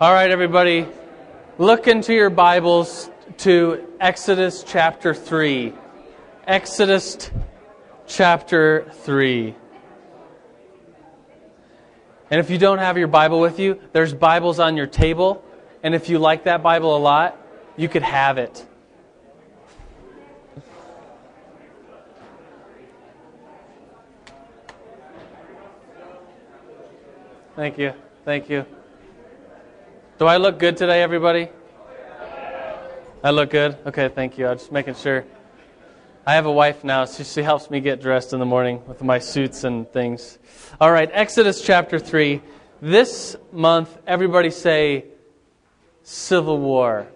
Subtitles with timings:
[0.00, 0.86] All right, everybody,
[1.58, 5.72] look into your Bibles to Exodus chapter 3.
[6.46, 7.32] Exodus
[8.06, 9.56] chapter 3.
[12.30, 15.44] And if you don't have your Bible with you, there's Bibles on your table.
[15.82, 17.36] And if you like that Bible a lot,
[17.76, 18.64] you could have it.
[27.56, 27.94] Thank you.
[28.24, 28.64] Thank you.
[30.18, 31.48] Do I look good today, everybody?
[33.22, 33.76] I look good?
[33.86, 34.48] Okay, thank you.
[34.48, 35.24] I'm just making sure.
[36.26, 39.00] I have a wife now, so she helps me get dressed in the morning with
[39.00, 40.40] my suits and things.
[40.80, 42.42] All right, Exodus chapter 3.
[42.82, 45.04] This month, everybody say
[46.02, 47.06] Civil War.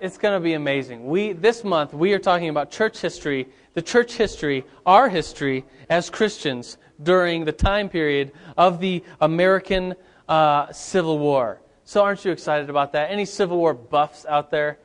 [0.00, 1.06] It's going to be amazing.
[1.06, 6.08] We this month we are talking about church history, the church history, our history as
[6.08, 9.96] Christians during the time period of the American
[10.28, 11.60] uh, Civil War.
[11.84, 13.10] So, aren't you excited about that?
[13.10, 14.78] Any Civil War buffs out there?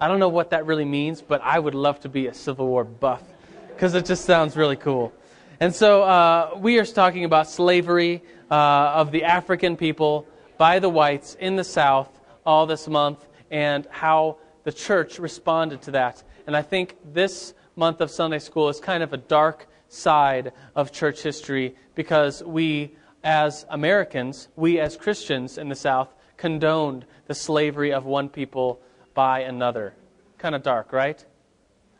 [0.00, 2.66] I don't know what that really means, but I would love to be a Civil
[2.66, 3.22] War buff
[3.68, 5.12] because it just sounds really cool.
[5.60, 10.26] And so, uh, we are talking about slavery uh, of the African people
[10.58, 12.08] by the whites in the South
[12.44, 16.22] all this month and how the church responded to that.
[16.46, 20.92] And I think this month of Sunday school is kind of a dark side of
[20.92, 22.96] church history because we
[23.26, 28.80] as Americans, we as Christians in the South, condoned the slavery of one people
[29.14, 29.94] by another.
[30.38, 31.22] Kind of dark, right?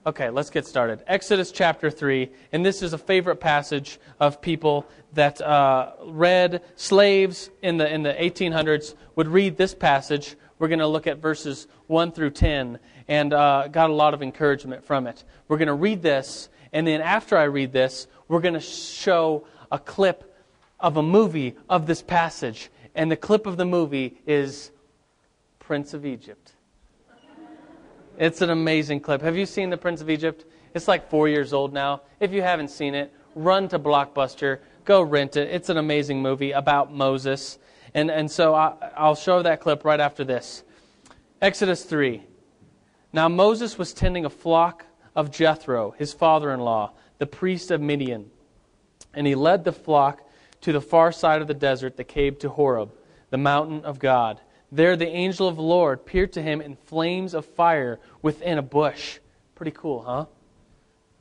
[0.06, 1.02] Okay, let's get started.
[1.08, 7.50] Exodus chapter 3, and this is a favorite passage of people that uh, read, slaves
[7.60, 10.36] in the, in the 1800s would read this passage.
[10.60, 14.22] We're going to look at verses 1 through 10, and uh, got a lot of
[14.22, 15.24] encouragement from it.
[15.48, 19.44] We're going to read this, and then after I read this, we're going to show
[19.72, 20.25] a clip
[20.80, 22.70] of a movie of this passage.
[22.94, 24.70] And the clip of the movie is
[25.58, 26.52] Prince of Egypt.
[28.18, 29.20] It's an amazing clip.
[29.20, 30.46] Have you seen The Prince of Egypt?
[30.74, 32.02] It's like four years old now.
[32.18, 35.50] If you haven't seen it, run to Blockbuster, go rent it.
[35.50, 37.58] It's an amazing movie about Moses.
[37.92, 40.64] And, and so I, I'll show that clip right after this.
[41.42, 42.22] Exodus 3.
[43.12, 47.80] Now Moses was tending a flock of Jethro, his father in law, the priest of
[47.80, 48.30] Midian.
[49.14, 50.25] And he led the flock
[50.66, 52.90] to the far side of the desert, the cave to Horeb,
[53.30, 54.40] the mountain of God.
[54.72, 58.62] There the angel of the Lord appeared to him in flames of fire within a
[58.62, 59.20] bush.
[59.54, 60.26] Pretty cool, huh?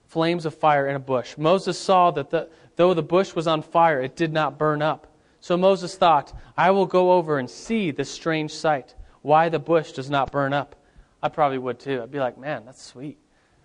[0.07, 1.37] Flames of fire in a bush.
[1.37, 5.13] Moses saw that the, though the bush was on fire, it did not burn up.
[5.41, 9.91] So Moses thought, I will go over and see this strange sight, why the bush
[9.91, 10.75] does not burn up.
[11.21, 12.01] I probably would too.
[12.01, 13.19] I'd be like, man, that's sweet.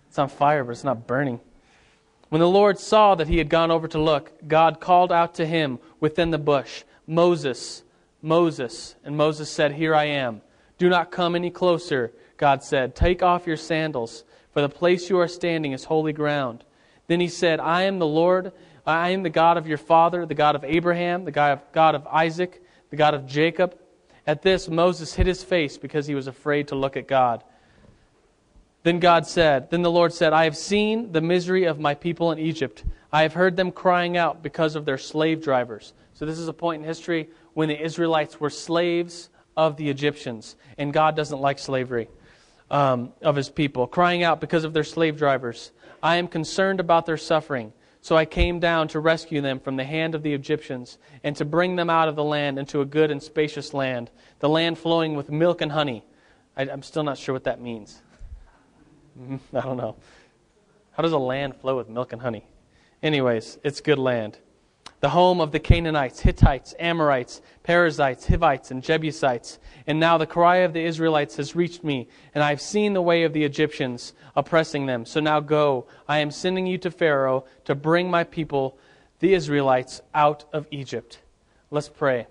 [0.07, 1.39] It's on fire, but it's not burning.
[2.31, 5.45] When the Lord saw that he had gone over to look, God called out to
[5.45, 7.83] him within the bush, Moses,
[8.21, 8.95] Moses.
[9.03, 10.41] And Moses said, Here I am.
[10.77, 12.95] Do not come any closer, God said.
[12.95, 16.63] Take off your sandals, for the place you are standing is holy ground.
[17.07, 18.53] Then he said, I am the Lord,
[18.85, 21.59] I am the God of your father, the God of Abraham, the God
[21.95, 23.77] of, Isaac, the God of Jacob.
[24.25, 27.43] At this, Moses hid his face because he was afraid to look at God.
[28.83, 32.31] Then God said, Then the Lord said, I have seen the misery of my people
[32.31, 32.83] in Egypt.
[33.11, 35.93] I have heard them crying out because of their slave drivers.
[36.13, 40.55] So this is a point in history when the Israelites were slaves of the Egyptians,
[40.77, 42.09] and God doesn't like slavery
[42.69, 45.71] um, of his people, crying out because of their slave drivers.
[46.01, 47.73] I am concerned about their suffering.
[48.03, 51.45] So I came down to rescue them from the hand of the Egyptians and to
[51.45, 54.09] bring them out of the land into a good and spacious land,
[54.39, 56.03] the land flowing with milk and honey.
[56.57, 58.01] I, I'm still not sure what that means.
[59.53, 59.95] I don't know.
[60.91, 62.45] How does a land flow with milk and honey?
[63.01, 64.37] Anyways, it's good land.
[64.99, 69.57] The home of the Canaanites, Hittites, Amorites, Perizzites, Hivites, and Jebusites.
[69.87, 73.01] And now the cry of the Israelites has reached me, and I have seen the
[73.01, 75.05] way of the Egyptians oppressing them.
[75.05, 75.87] So now go.
[76.07, 78.77] I am sending you to Pharaoh to bring my people,
[79.19, 81.19] the Israelites, out of Egypt.
[81.71, 82.27] Let's pray.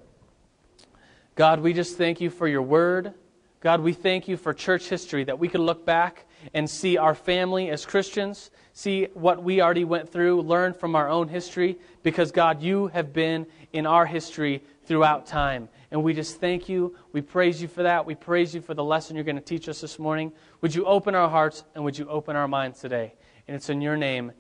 [1.34, 3.14] God, we just thank you for your word.
[3.60, 7.14] God, we thank you for church history that we can look back and see our
[7.14, 12.32] family as Christians, see what we already went through, learn from our own history, because
[12.32, 15.68] God, you have been in our history throughout time.
[15.90, 16.96] And we just thank you.
[17.12, 18.06] We praise you for that.
[18.06, 20.32] We praise you for the lesson you're going to teach us this morning.
[20.60, 23.14] Would you open our hearts and would you open our minds today?
[23.46, 24.32] And it's in your name.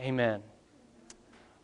[0.00, 0.42] Amen.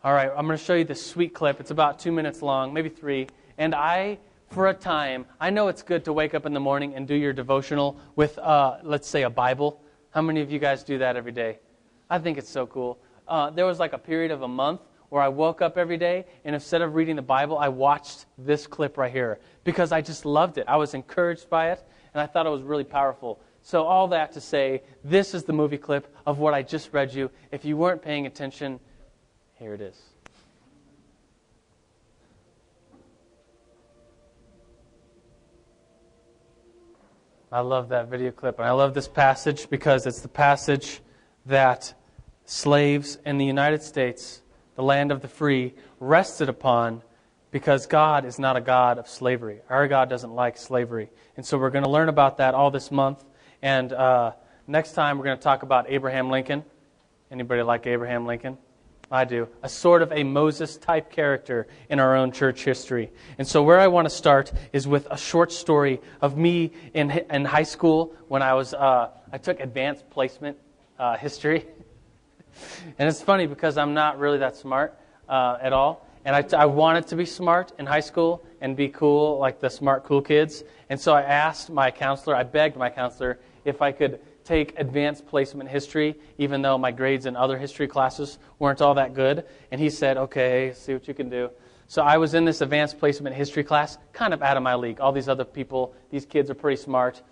[0.02, 1.60] All right, I'm going to show you this sweet clip.
[1.60, 3.26] It's about two minutes long, maybe three.
[3.58, 4.18] And I
[4.50, 5.26] for a time.
[5.38, 8.36] I know it's good to wake up in the morning and do your devotional with,
[8.38, 9.80] uh, let's say, a Bible.
[10.10, 11.60] How many of you guys do that every day?
[12.08, 12.98] I think it's so cool.
[13.28, 16.26] Uh, there was like a period of a month where I woke up every day
[16.44, 20.24] and instead of reading the Bible, I watched this clip right here because I just
[20.24, 20.64] loved it.
[20.66, 23.40] I was encouraged by it and I thought it was really powerful.
[23.62, 27.12] So, all that to say, this is the movie clip of what I just read
[27.12, 27.30] you.
[27.52, 28.80] If you weren't paying attention,
[29.58, 30.09] here it is.
[37.52, 38.60] I love that video clip.
[38.60, 41.00] And I love this passage because it's the passage
[41.46, 41.92] that
[42.44, 44.42] slaves in the United States,
[44.76, 47.02] the land of the free, rested upon
[47.50, 49.62] because God is not a God of slavery.
[49.68, 51.10] Our God doesn't like slavery.
[51.36, 53.24] And so we're going to learn about that all this month.
[53.62, 54.32] And uh,
[54.68, 56.64] next time we're going to talk about Abraham Lincoln.
[57.32, 58.58] Anybody like Abraham Lincoln?
[59.10, 59.48] I do.
[59.62, 63.10] A sort of a Moses type character in our own church history.
[63.38, 67.10] And so, where I want to start is with a short story of me in,
[67.10, 70.58] in high school when I was, uh, I took advanced placement
[70.98, 71.66] uh, history.
[72.98, 74.96] and it's funny because I'm not really that smart
[75.28, 76.06] uh, at all.
[76.24, 79.70] And I, I wanted to be smart in high school and be cool like the
[79.70, 80.62] smart, cool kids.
[80.88, 85.28] And so I asked my counselor, I begged my counselor if I could take advanced
[85.28, 89.44] placement history, even though my grades in other history classes weren't all that good.
[89.70, 91.50] And he said, okay, see what you can do.
[91.86, 95.00] So I was in this advanced placement history class, kind of out of my league.
[95.00, 97.22] All these other people, these kids are pretty smart.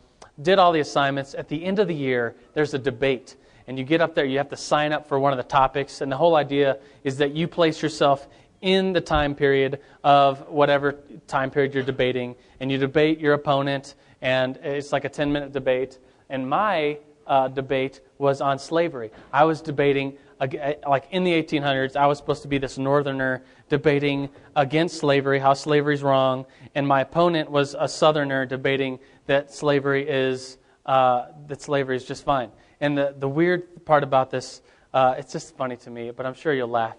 [0.40, 1.34] Did all the assignments.
[1.34, 3.34] At the end of the year, there's a debate.
[3.66, 6.00] And you get up there, you have to sign up for one of the topics.
[6.00, 8.28] And the whole idea is that you place yourself
[8.60, 12.36] in the time period of whatever time period you're debating.
[12.60, 15.98] And you debate your opponent, and it's like a 10 minute debate
[16.28, 16.98] and my
[17.28, 19.12] uh, debate was on slavery.
[19.32, 24.30] I was debating, like in the 1800s, I was supposed to be this northerner debating
[24.56, 30.08] against slavery, how slavery is wrong, and my opponent was a southerner debating that slavery
[30.08, 32.50] is uh, that slavery is just fine.
[32.80, 34.62] And the, the weird part about this,
[34.94, 36.96] uh, it's just funny to me, but I'm sure you'll laugh.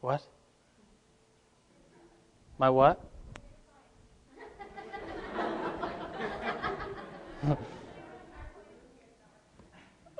[0.00, 0.22] What?
[2.58, 3.00] My what?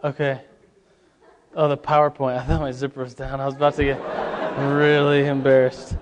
[0.07, 0.41] okay.
[1.55, 2.39] Oh, the PowerPoint.
[2.41, 3.41] I thought my zipper was down.
[3.41, 4.01] I was about to get
[4.59, 5.97] really embarrassed.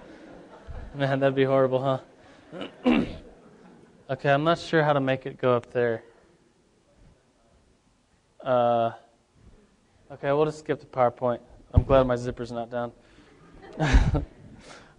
[0.94, 1.98] Man, that'd be horrible, huh?
[4.10, 6.04] okay, I'm not sure how to make it go up there.
[8.44, 8.92] Uh,
[10.12, 11.40] okay, we'll just skip the PowerPoint.
[11.72, 12.92] I'm glad my zipper's not down.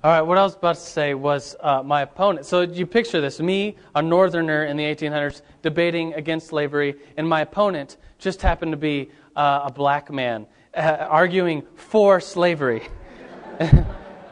[0.05, 2.45] All right, what I was about to say was uh, my opponent.
[2.45, 7.41] So you picture this me, a northerner in the 1800s, debating against slavery, and my
[7.41, 10.45] opponent just happened to be uh, a black man
[10.77, 12.87] uh, arguing for slavery.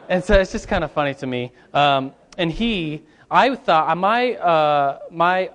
[0.08, 1.50] and so it's just kind of funny to me.
[1.72, 5.50] Um, and he, I thought, uh, my, uh, my,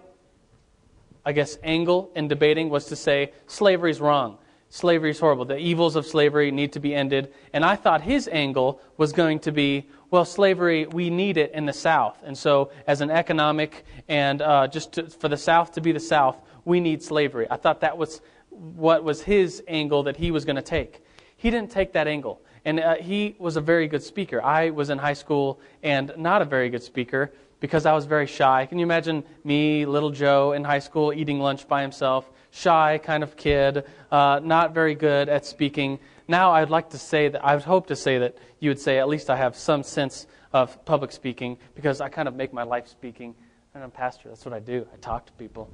[1.24, 4.38] I guess, angle in debating was to say slavery is wrong
[4.70, 5.46] slavery is horrible.
[5.46, 7.34] The evils of slavery need to be ended.
[7.54, 11.66] And I thought his angle was going to be, well, slavery, we need it in
[11.66, 12.18] the South.
[12.24, 16.00] And so, as an economic and uh, just to, for the South to be the
[16.00, 17.48] South, we need slavery.
[17.50, 21.04] I thought that was what was his angle that he was going to take.
[21.38, 22.42] He didn't take that angle.
[22.66, 24.44] And uh, he was a very good speaker.
[24.44, 28.28] I was in high school and not a very good speaker because I was very
[28.28, 28.66] shy.
[28.66, 32.30] Can you imagine me, little Joe, in high school eating lunch by himself?
[32.52, 36.00] Shy kind of kid, uh, not very good at speaking.
[36.28, 39.00] Now I'd like to say that, I would hope to say that you would say
[39.00, 42.64] at least I have some sense of public speaking because I kind of make my
[42.64, 43.36] life speaking.
[43.74, 44.88] And I'm a pastor, that's what I do.
[44.94, 45.72] I talk to people.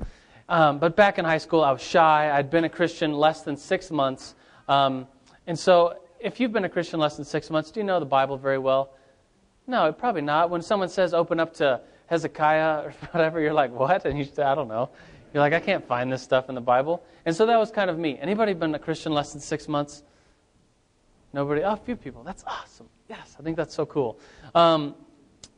[0.47, 2.29] Um, but back in high school, I was shy.
[2.31, 4.35] I'd been a Christian less than six months.
[4.67, 5.07] Um,
[5.47, 8.05] and so, if you've been a Christian less than six months, do you know the
[8.05, 8.91] Bible very well?
[9.67, 10.49] No, probably not.
[10.49, 14.05] When someone says open up to Hezekiah or whatever, you're like, what?
[14.05, 14.89] And you say, I don't know.
[15.35, 17.03] You're like, I can't find this stuff in the Bible.
[17.25, 18.17] And so that was kind of me.
[18.21, 20.01] Anybody been a Christian less than six months?
[21.33, 21.61] Nobody?
[21.61, 22.23] Oh, a few people.
[22.23, 22.87] That's awesome.
[23.09, 24.17] Yes, I think that's so cool.
[24.55, 24.95] Um,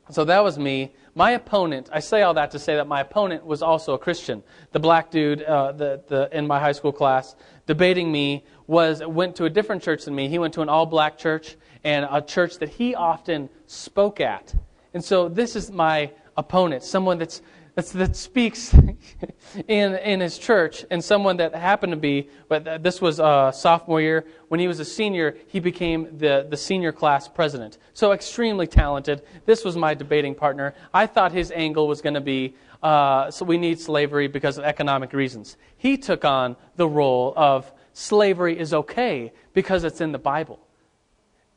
[0.10, 0.96] so that was me.
[1.13, 4.41] My opponent, I say all that to say that my opponent was also a Christian.
[4.72, 7.36] The black dude uh, the, the, in my high school class
[7.67, 10.27] debating me was went to a different church than me.
[10.27, 14.55] He went to an all black church and a church that he often spoke at.
[14.96, 17.41] And so this is my opponent, someone that's that's,
[17.77, 18.74] that speaks
[19.67, 24.01] in, in his church, and someone that happened to be, but this was a sophomore
[24.01, 24.25] year.
[24.48, 27.77] When he was a senior, he became the, the senior class president.
[27.93, 29.22] So extremely talented.
[29.46, 30.74] This was my debating partner.
[30.93, 34.63] I thought his angle was going to be uh, so we need slavery because of
[34.63, 35.57] economic reasons.
[35.77, 40.60] He took on the role of slavery is okay because it's in the Bible.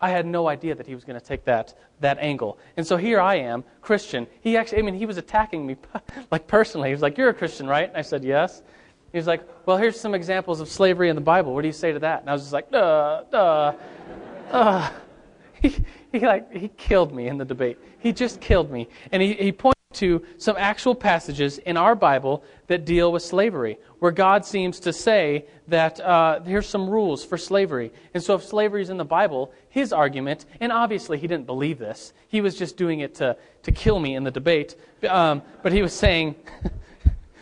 [0.01, 2.59] I had no idea that he was going to take that, that angle.
[2.77, 4.27] And so here I am, Christian.
[4.41, 5.77] He actually, I mean, he was attacking me,
[6.31, 6.89] like personally.
[6.89, 7.89] He was like, You're a Christian, right?
[7.89, 8.63] And I said, Yes.
[9.13, 11.55] He was like, Well, here's some examples of slavery in the Bible.
[11.55, 12.21] What do you say to that?
[12.21, 13.75] And I was just like, Duh, duh.
[14.51, 14.91] Uh.
[15.63, 15.77] he,
[16.13, 17.79] he, like, he killed me in the debate.
[17.99, 18.89] He just killed me.
[19.13, 23.77] And he, he pointed to some actual passages in our Bible that deal with slavery,
[23.99, 27.93] where God seems to say that uh, here's some rules for slavery.
[28.15, 31.81] And so if slavery is in the Bible, his argument, and obviously he didn't believe
[31.81, 34.77] this, he was just doing it to, to kill me in the debate,
[35.09, 36.37] um, but he was saying,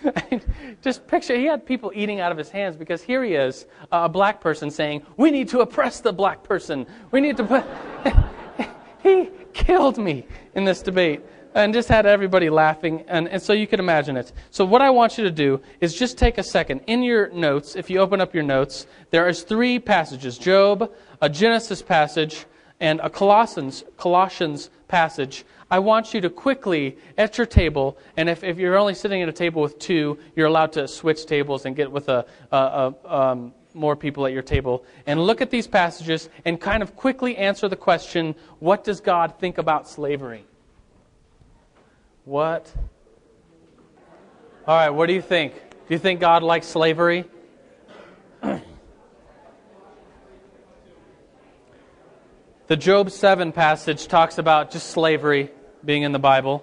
[0.82, 4.08] just picture, he had people eating out of his hands because here he is, a
[4.08, 6.86] black person saying, We need to oppress the black person.
[7.10, 7.64] We need to put.
[9.02, 11.20] he killed me in this debate
[11.54, 13.04] and just had everybody laughing.
[13.08, 14.32] And, and so you can imagine it.
[14.50, 16.82] So, what I want you to do is just take a second.
[16.86, 21.28] In your notes, if you open up your notes, there is three passages Job, a
[21.28, 22.46] Genesis passage,
[22.80, 28.42] and a Colossians, Colossians passage I want you to quickly, at your table, and if,
[28.42, 31.76] if you're only sitting at a table with two, you're allowed to switch tables and
[31.76, 32.56] get with a, a,
[33.04, 36.96] a um, more people at your table, and look at these passages and kind of
[36.96, 40.46] quickly answer the question what does God think about slavery?
[42.28, 42.70] What?
[44.66, 45.54] All right, what do you think?
[45.54, 47.24] Do you think God likes slavery?
[48.42, 48.60] the
[52.76, 55.50] Job 7 passage talks about just slavery
[55.82, 56.62] being in the Bible.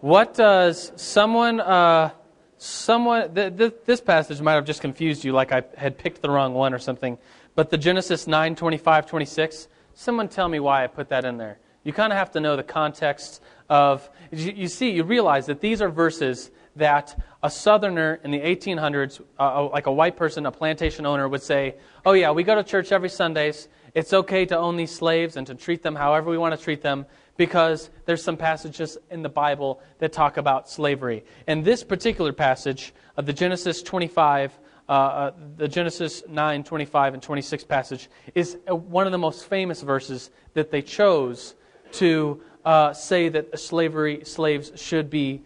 [0.00, 2.10] What does someone, uh,
[2.58, 6.28] someone, th- th- this passage might have just confused you, like I had picked the
[6.28, 7.16] wrong one or something.
[7.54, 11.58] But the Genesis 9, 25, 26, someone tell me why I put that in there.
[11.82, 15.60] You kind of have to know the context of, you, you, see, you realize that
[15.60, 20.52] these are verses that a southerner in the 1800s, uh, like a white person, a
[20.52, 24.56] plantation owner, would say, Oh, yeah, we go to church every Sundays, it's okay to
[24.56, 27.06] own these slaves and to treat them however we want to treat them
[27.36, 31.24] because there's some passages in the Bible that talk about slavery.
[31.46, 34.58] And this particular passage of the Genesis 25,
[34.88, 39.82] uh, uh, the Genesis 9, 25, and 26 passage is one of the most famous
[39.82, 41.54] verses that they chose
[41.94, 45.42] to uh, say that slavery slaves should be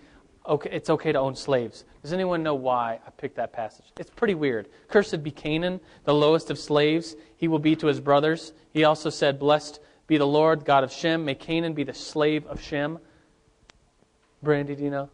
[0.46, 0.70] okay.
[0.72, 1.84] It's okay to own slaves.
[2.02, 3.86] Does anyone know why I picked that passage?
[3.98, 4.68] It's pretty weird.
[4.88, 7.16] Cursed be Canaan, the lowest of slaves.
[7.36, 8.52] He will be to his brothers.
[8.72, 11.24] He also said, Blessed be the Lord, God of Shem.
[11.24, 12.98] May Canaan be the slave of Shem.
[14.42, 15.08] Brandy, do you know?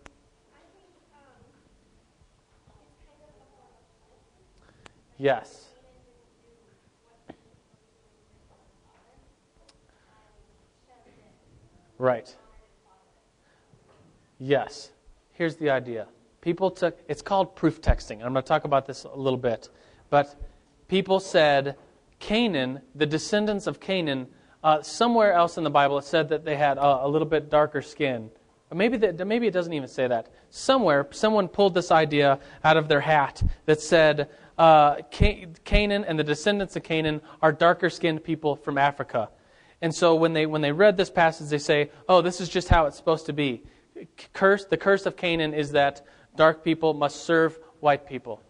[5.17, 5.70] Yes.
[12.01, 12.35] Right.
[14.39, 14.91] Yes.
[15.33, 16.09] Here's the idea
[16.41, 18.25] people took, it's called proof texting.
[18.25, 19.69] I'm going to talk about this a little bit.
[20.09, 20.35] But
[20.89, 21.77] people said
[22.19, 24.29] Canaan, the descendants of Canaan,
[24.65, 27.83] uh, somewhere else in the Bible it said that they had a, little bit darker
[27.83, 28.31] skin.
[28.73, 30.31] Maybe, that, maybe it doesn't even say that.
[30.49, 36.25] Somewhere, someone pulled this idea out of their hat that said uh, Canaan and the
[36.25, 39.29] descendants of Canaan are darker skinned people from Africa.
[39.83, 42.69] And so when they, when they read this passage, they say, oh, this is just
[42.69, 43.63] how it's supposed to be.
[44.33, 46.07] Curse, the curse of Canaan is that
[46.37, 48.43] dark people must serve white people.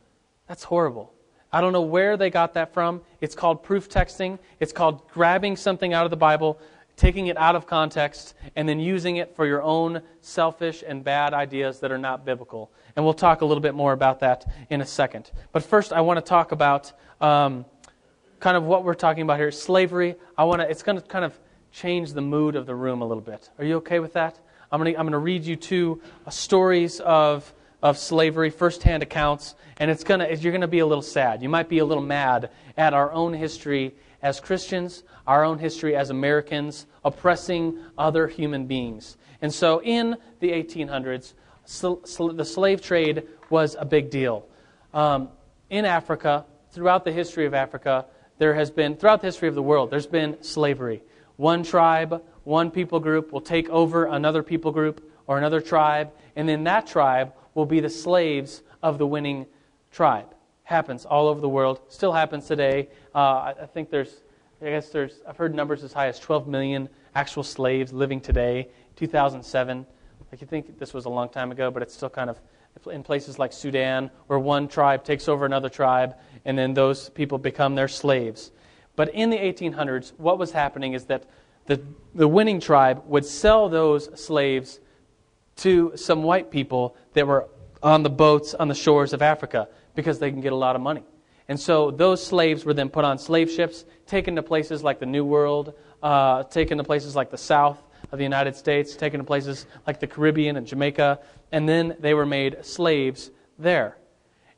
[0.49, 1.13] That's horrible.
[1.53, 3.03] I don't know where they got that from.
[3.21, 4.39] It's called proof texting.
[4.61, 6.61] It's called grabbing something out of the Bible,
[6.97, 11.33] taking it out of context, and then using it for your own selfish and bad
[11.35, 12.71] ideas that are not biblical.
[12.95, 15.31] And we'll talk a little bit more about that in a second.
[15.53, 17.65] But first, I want to talk about um,
[18.41, 20.17] kind of what we're talking about here slavery.
[20.37, 21.39] I want to, it's going to kind of
[21.71, 23.49] change the mood of the room a little bit.
[23.59, 24.39] Are you okay with that?
[24.73, 29.03] I'm going to, I'm going to read you two uh, stories of of slavery, firsthand
[29.03, 31.43] accounts, and it's gonna, you're going to be a little sad.
[31.43, 35.97] You might be a little mad at our own history as Christians, our own history
[35.97, 39.17] as Americans, oppressing other human beings.
[39.41, 41.33] And so in the 1800s,
[41.65, 44.47] sl- sl- the slave trade was a big deal.
[44.93, 45.31] Um,
[45.71, 48.05] in Africa, throughout the history of Africa,
[48.41, 51.03] there has been, throughout the history of the world, there's been slavery.
[51.37, 56.49] One tribe, one people group will take over another people group or another tribe, and
[56.49, 59.45] then that tribe will be the slaves of the winning
[59.93, 60.35] tribe.
[60.63, 61.83] Happens all over the world.
[61.89, 62.89] Still happens today.
[63.15, 64.23] Uh, I think there's,
[64.63, 68.69] I guess there's, I've heard numbers as high as 12 million actual slaves living today.
[68.97, 69.85] 2007.
[70.33, 72.41] Like you think this was a long time ago, but it's still kind of
[72.91, 77.39] in places like Sudan, where one tribe takes over another tribe, and then those people
[77.39, 78.51] become their slaves.
[78.97, 81.25] But in the 1800s, what was happening is that
[81.67, 81.81] the,
[82.15, 84.81] the winning tribe would sell those slaves
[85.57, 87.49] to some white people that were
[87.83, 90.83] on the boats on the shores of Africa because they can get a lot of
[90.83, 91.03] money.
[91.49, 95.07] And so those slaves were then put on slave ships, taken to places like the
[95.07, 97.83] New World, uh, taken to places like the South
[98.13, 101.21] of the United States, taken to places like the Caribbean and Jamaica,
[101.53, 103.97] and then they were made slaves there.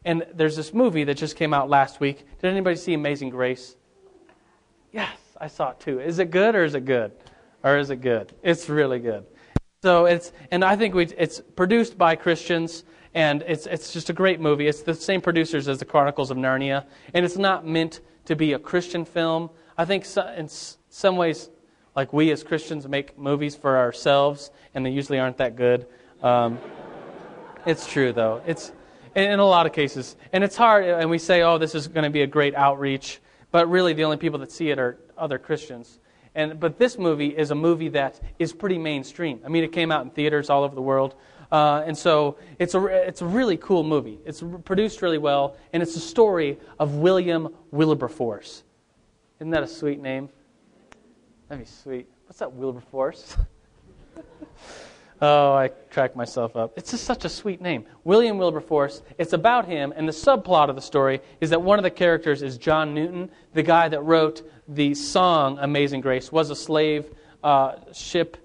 [0.04, 2.26] And there's this movie that just came out last week.
[2.40, 3.76] Did anybody see Amazing Grace?
[4.92, 6.00] Yes, I saw it too.
[6.00, 7.12] Is it good or is it good?
[7.62, 8.34] Or is it good?
[8.42, 9.24] It's really good.
[9.82, 14.12] So it's, and I think we, it's produced by Christians, and it's, it's just a
[14.12, 14.68] great movie.
[14.68, 18.52] It's the same producers as the Chronicles of Narnia, and it's not meant to be
[18.52, 19.50] a Christian film.
[19.76, 21.50] I think so, in some ways,
[21.96, 25.86] like we as Christians make movies for ourselves, and they usually aren't that good.
[26.22, 26.58] Um,
[27.66, 28.40] it's true, though.
[28.46, 28.72] It's
[29.14, 30.84] in a lot of cases, and it's hard.
[30.84, 34.04] And we say, "Oh, this is going to be a great outreach," but really, the
[34.04, 35.98] only people that see it are other Christians.
[36.34, 39.40] And but this movie is a movie that is pretty mainstream.
[39.44, 41.14] I mean, it came out in theaters all over the world,
[41.50, 44.18] uh, and so it's a it's a really cool movie.
[44.24, 48.64] It's produced really well, and it's a story of William Wilberforce.
[49.38, 50.30] Isn't that a sweet name?
[51.48, 52.08] That'd be sweet.
[52.26, 53.36] What's that, Wilberforce?
[55.22, 56.76] oh, I cracked myself up.
[56.76, 57.86] It's just such a sweet name.
[58.04, 59.02] William Wilberforce.
[59.18, 62.42] It's about him, and the subplot of the story is that one of the characters
[62.42, 67.06] is John Newton, the guy that wrote the song Amazing Grace, was a slave
[67.44, 68.36] uh, ship,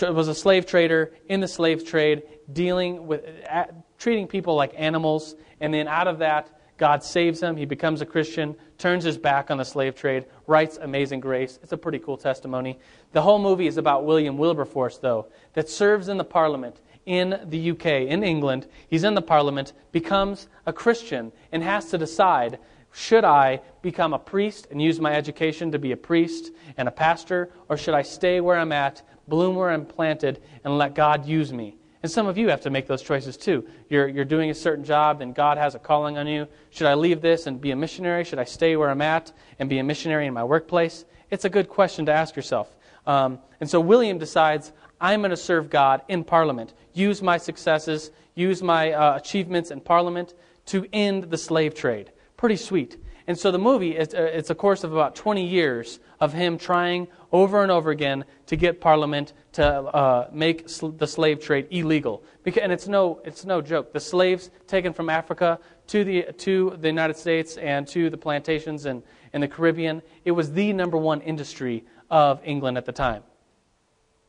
[0.00, 3.64] was a slave trader in the slave trade, dealing with, uh,
[3.98, 6.50] treating people like animals, and then out of that,
[6.82, 7.56] God saves him.
[7.56, 11.60] He becomes a Christian, turns his back on the slave trade, writes Amazing Grace.
[11.62, 12.80] It's a pretty cool testimony.
[13.12, 17.70] The whole movie is about William Wilberforce, though, that serves in the parliament in the
[17.70, 18.66] UK, in England.
[18.88, 22.58] He's in the parliament, becomes a Christian, and has to decide
[22.90, 26.90] should I become a priest and use my education to be a priest and a
[26.90, 31.26] pastor, or should I stay where I'm at, bloom where I'm planted, and let God
[31.26, 31.76] use me?
[32.02, 33.66] And some of you have to make those choices too.
[33.88, 36.48] You're, you're doing a certain job, and God has a calling on you.
[36.70, 38.24] Should I leave this and be a missionary?
[38.24, 41.04] Should I stay where I'm at and be a missionary in my workplace?
[41.30, 42.76] It's a good question to ask yourself.
[43.06, 48.10] Um, and so William decides, I'm going to serve God in Parliament, use my successes,
[48.34, 50.34] use my uh, achievements in Parliament
[50.66, 52.12] to end the slave trade.
[52.36, 52.96] Pretty sweet.
[53.26, 57.08] And so the movie, it's, uh, a course of about 20 years of him trying
[57.30, 62.24] over and over again to get Parliament to uh, make sl- the slave trade illegal.
[62.42, 63.92] Because, and it's no, it's no joke.
[63.92, 68.86] The slaves taken from Africa to the, to the United States and to the plantations
[68.86, 73.22] in, in the Caribbean, it was the number one industry of England at the time.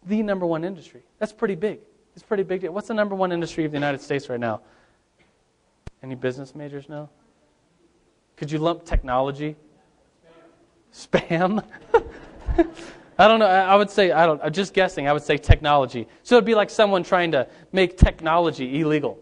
[0.06, 1.04] The number one industry.
[1.20, 1.80] That's pretty big.
[2.15, 2.67] It's pretty big.
[2.67, 4.62] What's the number one industry of the United States right now?
[6.04, 7.10] Any business majors know?
[8.36, 9.56] Could you lump technology?
[10.93, 11.63] Spam?
[13.17, 13.46] I don't know.
[13.46, 16.08] I would say, I don't, I'm just guessing, I would say technology.
[16.24, 19.19] So it'd be like someone trying to make technology illegal.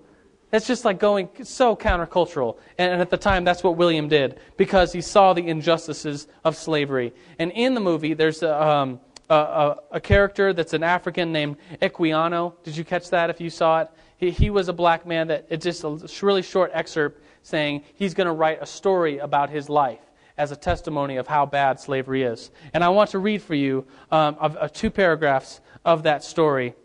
[0.54, 2.58] It's just like going so countercultural.
[2.78, 7.14] And at the time, that's what William did because he saw the injustices of slavery.
[7.40, 9.00] And in the movie, there's a, um,
[9.32, 12.54] a, a, a character that's an African named Equiano.
[12.64, 13.90] Did you catch that if you saw it?
[14.18, 18.14] He, he was a black man that, it's just a really short excerpt saying he's
[18.14, 20.02] going to write a story about his life
[20.38, 22.52] as a testimony of how bad slavery is.
[22.74, 26.76] And I want to read for you um, of, of two paragraphs of that story.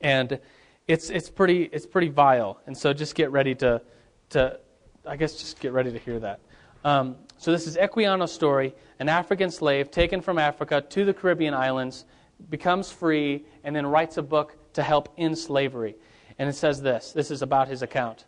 [0.00, 0.40] And
[0.86, 2.60] it's, it's, pretty, it's pretty vile.
[2.66, 3.82] And so just get ready to,
[4.30, 4.58] to
[5.06, 6.40] I guess, just get ready to hear that.
[6.84, 8.74] Um, so this is Equiano's story.
[8.98, 12.04] An African slave taken from Africa to the Caribbean islands,
[12.50, 15.96] becomes free, and then writes a book to help end slavery.
[16.38, 18.26] And it says this this is about his account.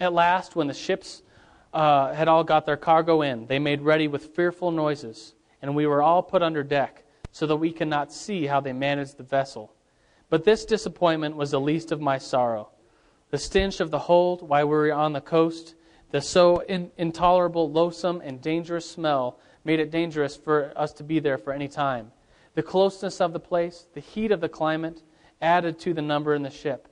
[0.00, 1.22] At last, when the ships
[1.72, 5.86] uh, had all got their cargo in, they made ready with fearful noises, and we
[5.86, 9.22] were all put under deck, so that we could not see how they managed the
[9.22, 9.72] vessel.
[10.28, 12.70] But this disappointment was the least of my sorrow.
[13.30, 15.74] The stench of the hold while we were on the coast,
[16.10, 21.18] the so in, intolerable, loathsome, and dangerous smell made it dangerous for us to be
[21.18, 22.12] there for any time.
[22.54, 25.02] The closeness of the place, the heat of the climate,
[25.40, 26.88] added to the number in the ship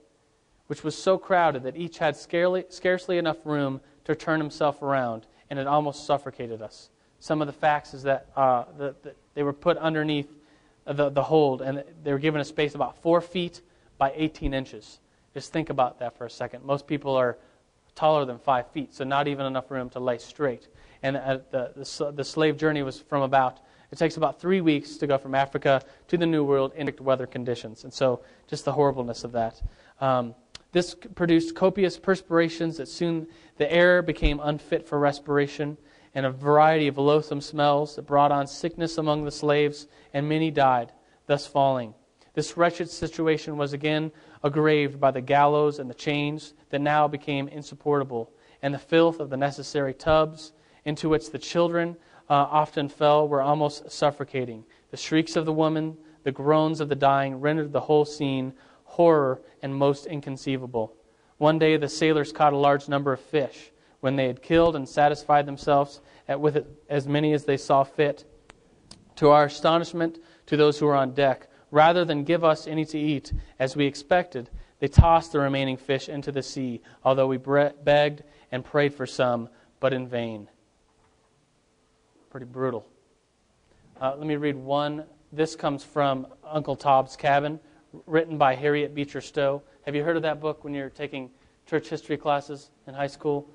[0.69, 5.25] which was so crowded that each had scarcely, scarcely enough room to turn himself around,
[5.49, 6.91] and it almost suffocated us.
[7.19, 10.29] Some of the facts is that, uh, the, the, they were put underneath
[10.85, 13.61] the, the hold, and they were given a space about four feet
[13.97, 14.99] by 18 inches.
[15.33, 16.63] Just think about that for a second.
[16.63, 17.39] Most people are
[17.95, 20.67] taller than five feet, so not even enough room to lay straight.
[21.01, 23.59] And uh, the, the, the slave journey was from about
[23.91, 27.25] it takes about three weeks to go from Africa to the New World in weather
[27.25, 27.83] conditions.
[27.83, 29.61] And so, just the horribleness of that.
[29.99, 30.35] Um,
[30.71, 35.77] this produced copious perspirations that soon the air became unfit for respiration,
[36.13, 40.51] and a variety of loathsome smells that brought on sickness among the slaves, and many
[40.51, 40.91] died,
[41.25, 41.95] thus falling.
[42.39, 44.13] This wretched situation was again
[44.45, 49.29] aggraved by the gallows and the chains that now became insupportable, and the filth of
[49.29, 50.53] the necessary tubs
[50.85, 51.97] into which the children
[52.29, 54.63] uh, often fell were almost suffocating.
[54.89, 58.53] The shrieks of the woman, the groans of the dying rendered the whole scene
[58.85, 60.95] horror, and most inconceivable.
[61.39, 63.73] One day the sailors caught a large number of fish.
[63.99, 65.99] When they had killed and satisfied themselves
[66.29, 68.23] with as many as they saw fit,
[69.17, 72.97] To our astonishment, to those who were on deck, rather than give us any to
[72.97, 78.23] eat, as we expected, they tossed the remaining fish into the sea, although we begged
[78.51, 80.47] and prayed for some, but in vain.
[82.29, 82.85] Pretty brutal.
[83.99, 85.03] Uh, let me read one.
[85.31, 87.59] This comes from Uncle Tom's Cabin,
[88.05, 89.61] written by Harriet Beecher Stowe.
[89.85, 91.29] Have you heard of that book when you're taking
[91.65, 93.49] church history classes in high school?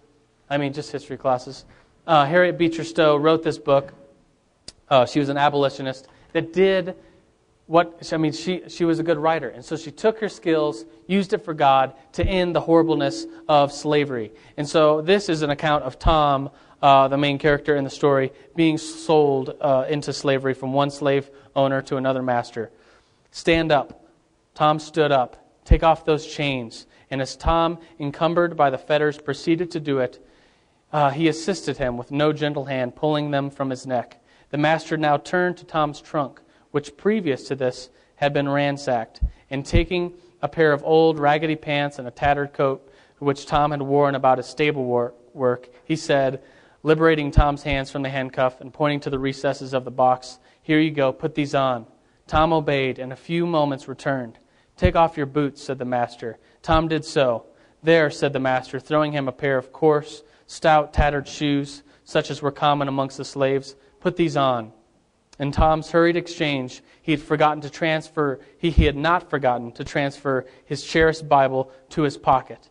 [0.51, 1.65] I mean, just history classes.
[2.07, 3.95] Uh, Harriet Beecher Stowe wrote this book.
[4.89, 6.95] Uh, she was an abolitionist that did
[7.67, 9.49] what I mean, she, she was a good writer.
[9.49, 13.73] And so she took her skills, used it for God to end the horribleness of
[13.73, 14.33] slavery.
[14.57, 16.51] And so this is an account of Tom,
[16.83, 21.31] uh, the main character in the story, being sold uh, into slavery from one slave
[21.57, 22.71] owner to another master.
[23.31, 24.07] Stand up.
[24.55, 25.65] Tom stood up.
[25.65, 26.87] Take off those chains.
[27.11, 30.23] And as Tom, encumbered by the fetters, proceeded to do it,
[30.93, 34.23] uh, he assisted him with no gentle hand, pulling them from his neck.
[34.51, 36.41] The master now turned to Tom's trunk
[36.75, 42.01] which previous to this had been ransacked, and taking a pair of old raggedy pants
[42.01, 44.85] and a tattered coat which Tom had worn about his stable
[45.33, 46.43] work, he said,
[46.83, 50.81] liberating Tom's hands from the handcuff and pointing to the recesses of the box, Here
[50.81, 51.87] you go, put these on.
[52.27, 54.41] Tom obeyed, and a few moments returned.
[54.77, 56.39] Take off your boots, said the master.
[56.61, 57.47] Tom did so.
[57.85, 62.43] There, said the master, throwing him a pair of coarse, stout, tattered shoes, such as
[62.43, 63.77] were common amongst the slaves.
[64.01, 64.73] Put these on.
[65.39, 69.85] In Tom's hurried exchange, he had forgotten to transfer, he, he had not forgotten to
[69.85, 72.69] transfer his cherished Bible to his pocket.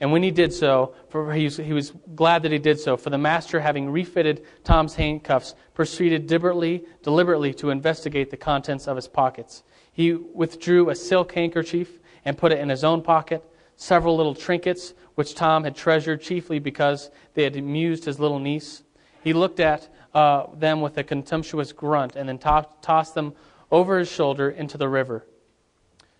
[0.00, 2.96] And when he did so, for he was, he was glad that he did so,
[2.96, 8.96] for the master, having refitted Tom's handcuffs, proceeded deliberately, deliberately to investigate the contents of
[8.96, 9.62] his pockets.
[9.92, 13.44] He withdrew a silk handkerchief and put it in his own pocket,
[13.76, 18.82] several little trinkets, which Tom had treasured chiefly because they had amused his little niece.
[19.22, 23.34] He looked at uh, them with a contemptuous grunt and then to- tossed them
[23.70, 25.26] over his shoulder into the river.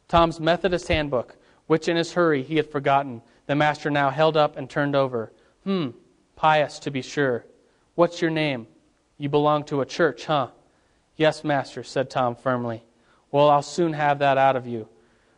[0.08, 4.56] Tom's Methodist handbook, which in his hurry he had forgotten, the master now held up
[4.56, 5.32] and turned over.
[5.64, 5.90] Hmm,
[6.36, 7.44] pious to be sure.
[7.94, 8.66] What's your name?
[9.18, 10.48] You belong to a church, huh?
[11.16, 12.82] Yes, master, said Tom firmly.
[13.30, 14.88] Well, I'll soon have that out of you.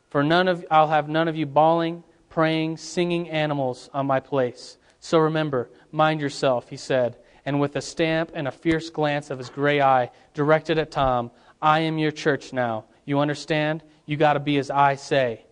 [0.08, 4.78] For none of I'll have none of you bawling, praying, singing animals on my place.
[5.00, 9.38] So remember, mind yourself, he said, and with a stamp and a fierce glance of
[9.38, 12.84] his gray eye directed at Tom, I am your church now.
[13.04, 13.82] You understand?
[14.06, 15.44] You got to be as I say.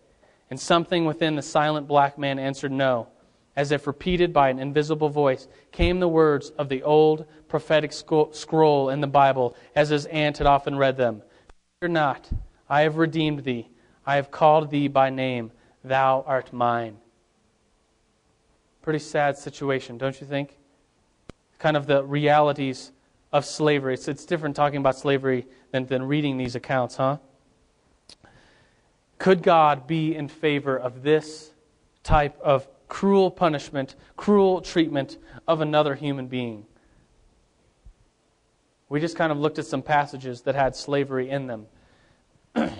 [0.49, 3.07] And something within the silent black man answered no.
[3.55, 8.89] As if repeated by an invisible voice, came the words of the old prophetic scroll
[8.89, 11.21] in the Bible, as his aunt had often read them
[11.81, 12.29] Fear not,
[12.69, 13.67] I have redeemed thee.
[14.05, 15.51] I have called thee by name.
[15.83, 16.97] Thou art mine.
[18.81, 20.57] Pretty sad situation, don't you think?
[21.61, 22.91] Kind of the realities
[23.31, 23.93] of slavery.
[23.93, 27.17] It's, it's different talking about slavery than, than reading these accounts, huh?
[29.19, 31.51] Could God be in favor of this
[32.01, 36.65] type of cruel punishment, cruel treatment of another human being?
[38.89, 41.67] We just kind of looked at some passages that had slavery in them.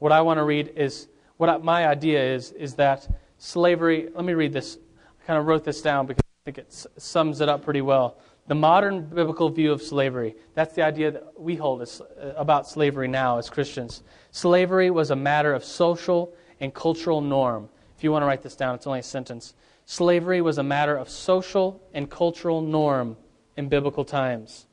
[0.00, 4.08] what I want to read is what I, my idea is is that slavery.
[4.12, 4.76] Let me read this.
[5.22, 8.16] I kind of wrote this down because think it sums it up pretty well.
[8.46, 13.06] The modern biblical view of slavery, that's the idea that we hold uh, about slavery
[13.06, 14.02] now as Christians.
[14.30, 17.68] Slavery was a matter of social and cultural norm.
[17.98, 19.52] If you want to write this down, it's only a sentence.
[19.84, 23.18] Slavery was a matter of social and cultural norm
[23.58, 24.66] in biblical times.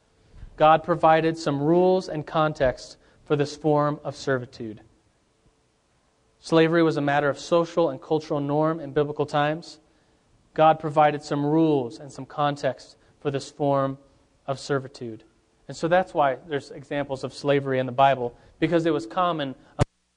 [0.55, 4.79] God provided some rules and context for this form of servitude.
[6.39, 9.79] Slavery was a matter of social and cultural norm in biblical times.
[10.55, 13.99] God provided some rules and some context for this form
[14.47, 15.23] of servitude.
[15.67, 19.53] And so that's why there's examples of slavery in the Bible, because it was common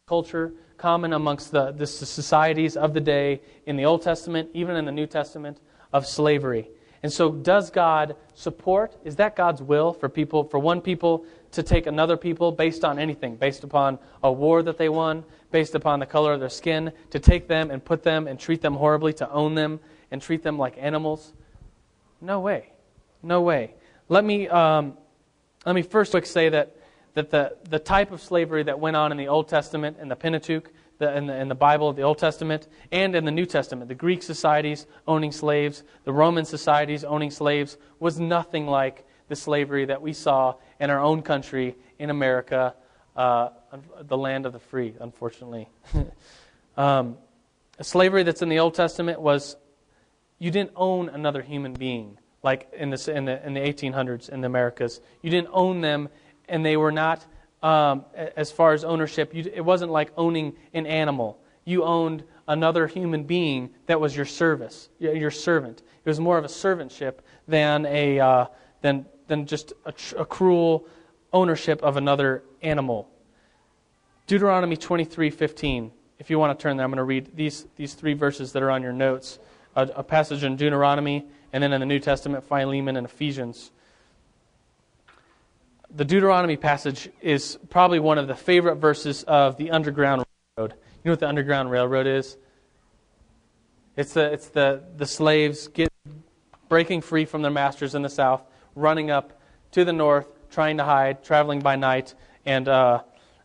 [0.07, 4.85] culture, common amongst the, the societies of the day in the Old Testament, even in
[4.85, 5.59] the New Testament,
[5.93, 6.69] of slavery.
[7.03, 8.97] And so, does God support?
[9.05, 12.99] Is that God's will for people, for one people to take another people based on
[12.99, 16.93] anything, based upon a war that they won, based upon the color of their skin,
[17.11, 20.43] to take them and put them and treat them horribly, to own them and treat
[20.43, 21.33] them like animals?
[22.21, 22.73] No way.
[23.23, 23.75] No way.
[24.09, 24.97] Let me, um,
[25.67, 26.77] let me first quick say that,
[27.15, 30.17] that the, the type of slavery that went on in the Old Testament, and the
[30.17, 33.89] Pentateuch, the, in, the, in the Bible, the Old Testament, and in the New Testament,
[33.89, 39.85] the Greek societies owning slaves, the Roman societies owning slaves, was nothing like the slavery
[39.85, 42.75] that we saw in our own country, in America,
[43.17, 43.51] uh,
[44.03, 45.69] the land of the free, unfortunately.
[46.77, 47.17] um,
[47.81, 49.57] slavery that's in the Old Testament was
[50.39, 54.47] you didn't own another human being like in, in, the, in the 1800s in the
[54.47, 55.01] Americas.
[55.23, 56.09] You didn't own them
[56.49, 57.25] and they were not,
[57.63, 61.39] um, as far as ownership, you, it wasn't like owning an animal.
[61.65, 65.83] You owned another human being that was your service, your servant.
[66.05, 68.47] It was more of a servantship than, a, uh,
[68.81, 70.87] than, than just a, a cruel
[71.33, 73.11] ownership of another animal.
[74.27, 75.91] Deuteronomy 23:15.
[76.19, 78.63] If you want to turn there, I'm going to read these, these three verses that
[78.63, 79.39] are on your notes.
[79.79, 83.71] A, a passage in Deuteronomy, and then in the New Testament, Philemon and Ephesians.
[85.95, 90.25] The Deuteronomy passage is probably one of the favorite verses of the Underground
[90.57, 90.73] Railroad.
[90.73, 92.37] You know what the Underground Railroad is?
[93.97, 95.89] It's the, it's the, the slaves get,
[96.69, 98.43] breaking free from their masters in the south,
[98.75, 102.15] running up to the north, trying to hide, traveling by night,
[102.45, 103.03] and uh,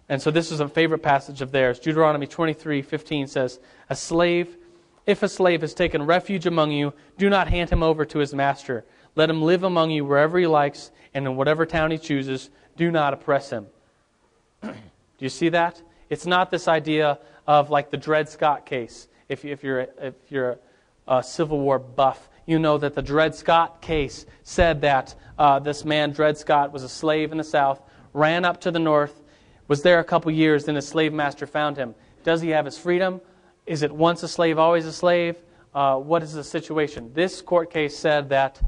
[0.10, 1.80] and so this is a favorite passage of theirs.
[1.80, 4.58] Deuteronomy 23:15 says, "A slave,
[5.06, 8.34] if a slave has taken refuge among you, do not hand him over to his
[8.34, 8.86] master.
[9.16, 12.50] Let him live among you wherever he likes and in whatever town he chooses.
[12.78, 13.68] Do not oppress him."
[14.62, 14.74] do
[15.20, 15.82] you see that?
[16.10, 19.08] It's not this idea of like the Dred Scott case.
[19.30, 20.60] If, if you're, if you're
[21.08, 25.86] a, Civil War buff, you know that the Dred Scott case said that uh, this
[25.86, 27.82] man, Dred Scott, was a slave in the South,
[28.14, 29.22] ran up to the North,
[29.68, 31.96] was there a couple years, then his slave master found him.
[32.24, 33.22] Does he have his freedom?
[33.66, 35.38] Is it once a slave, always a slave?
[35.74, 37.12] Uh, what is the situation?
[37.14, 38.62] This court case said that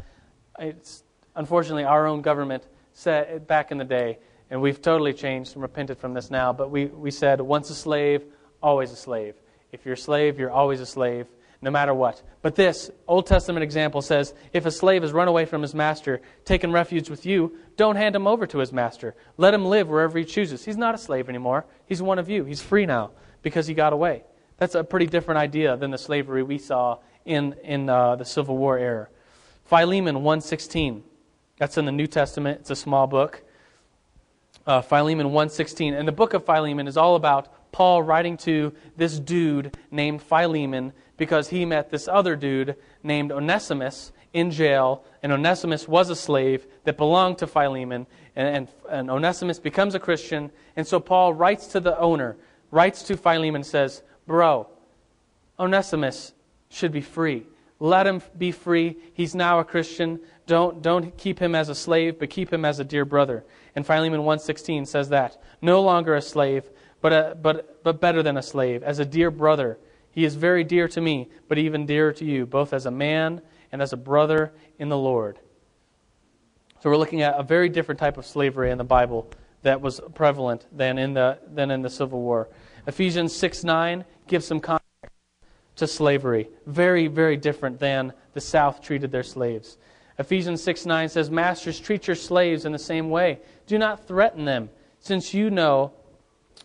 [0.57, 1.03] it's
[1.35, 5.97] unfortunately our own government said back in the day, and we've totally changed and repented
[5.97, 8.23] from this now, but we, we said once a slave,
[8.63, 9.35] always a slave.
[9.71, 11.27] If you're a slave, you're always a slave
[11.61, 12.21] no matter what.
[12.41, 16.21] But this Old Testament example says if a slave has run away from his master,
[16.45, 19.15] taken refuge with you, don't hand him over to his master.
[19.35, 20.63] Let him live wherever he chooses.
[20.63, 21.65] He's not a slave anymore.
[21.87, 22.45] He's one of you.
[22.45, 24.23] He's free now because he got away.
[24.57, 28.57] That's a pretty different idea than the slavery we saw in, in uh, the Civil
[28.57, 29.07] War era.
[29.65, 31.01] Philemon 1.16.
[31.57, 32.61] That's in the New Testament.
[32.61, 33.43] It's a small book.
[34.65, 35.97] Uh, Philemon 1.16.
[35.97, 40.93] And the book of Philemon is all about Paul writing to this dude named Philemon
[41.17, 46.67] because he met this other dude named Onesimus in jail, and Onesimus was a slave
[46.83, 51.67] that belonged to Philemon, and, and, and, Onesimus becomes a Christian, and so Paul writes
[51.67, 52.35] to the owner,
[52.69, 54.67] writes to Philemon, says, Bro,
[55.59, 56.33] Onesimus
[56.69, 57.45] should be free.
[57.79, 58.97] Let him be free.
[59.13, 60.19] He's now a Christian.
[60.47, 63.43] Don't, don't keep him as a slave, but keep him as a dear brother.
[63.75, 65.41] And Philemon 1.16 says that.
[65.61, 66.63] No longer a slave,
[67.01, 69.77] but, a, but, but better than a slave, as a dear brother
[70.15, 73.41] he is very dear to me, but even dearer to you, both as a man
[73.69, 75.37] and as a brother in the Lord.
[76.79, 79.29] So we're looking at a very different type of slavery in the Bible
[79.63, 82.47] that was prevalent than in the, than in the Civil War.
[82.87, 84.85] Ephesians 6 9 gives some context
[85.77, 86.49] to slavery.
[86.65, 89.77] Very, very different than the South treated their slaves.
[90.17, 93.39] Ephesians 6 9 says, Masters, treat your slaves in the same way.
[93.67, 95.93] Do not threaten them, since you know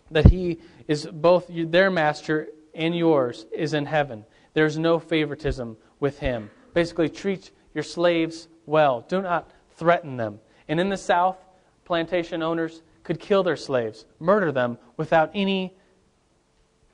[0.09, 4.25] that he is both their master and yours is in heaven.
[4.53, 6.49] There's no favoritism with him.
[6.73, 9.05] Basically, treat your slaves well.
[9.07, 10.39] Do not threaten them.
[10.67, 11.37] And in the South,
[11.85, 15.73] plantation owners could kill their slaves, murder them without any,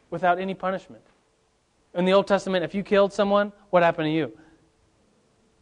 [0.09, 1.03] without any punishment.
[1.93, 4.37] In the Old Testament, if you killed someone, what happened to you?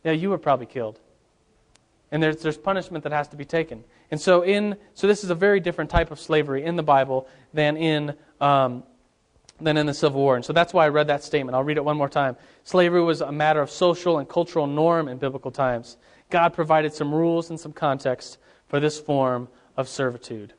[0.03, 0.99] Yeah, you were probably killed.
[2.11, 3.83] And there's, there's punishment that has to be taken.
[4.11, 7.27] And so, in, so this is a very different type of slavery in the Bible
[7.53, 8.83] than in um,
[9.59, 10.35] than in the Civil War.
[10.35, 11.55] And so that's why I read that statement.
[11.55, 12.35] I'll read it one more time.
[12.63, 15.97] Slavery was a matter of social and cultural norm in biblical times.
[16.29, 20.53] God provided some rules and some context for this form of servitude.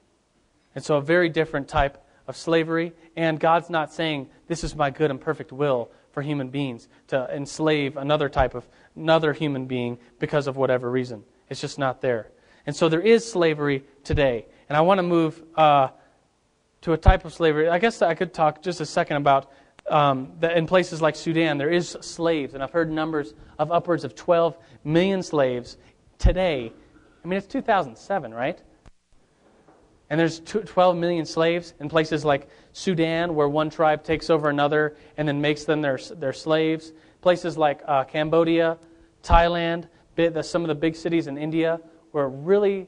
[0.74, 2.92] And so a very different type of slavery.
[3.16, 7.28] And God's not saying, this is my good and perfect will for human beings to
[7.34, 11.24] enslave another type of, another human being because of whatever reason.
[11.48, 12.30] It's just not there.
[12.66, 14.46] And so there is slavery today.
[14.68, 15.88] And I want to move uh,
[16.82, 17.68] to a type of slavery.
[17.68, 19.50] I guess I could talk just a second about
[19.88, 24.04] um, that in places like Sudan, there is slaves, and I've heard numbers of upwards
[24.04, 25.76] of 12 million slaves
[26.18, 26.72] today.
[27.24, 28.60] I mean, it's 2007, right?
[30.08, 34.96] And there's 12 million slaves in places like Sudan, where one tribe takes over another
[35.16, 36.92] and then makes them their, their slaves.
[37.20, 38.78] Places like uh, Cambodia,
[39.22, 39.88] Thailand,
[40.42, 41.80] some of the big cities in India,
[42.12, 42.86] where really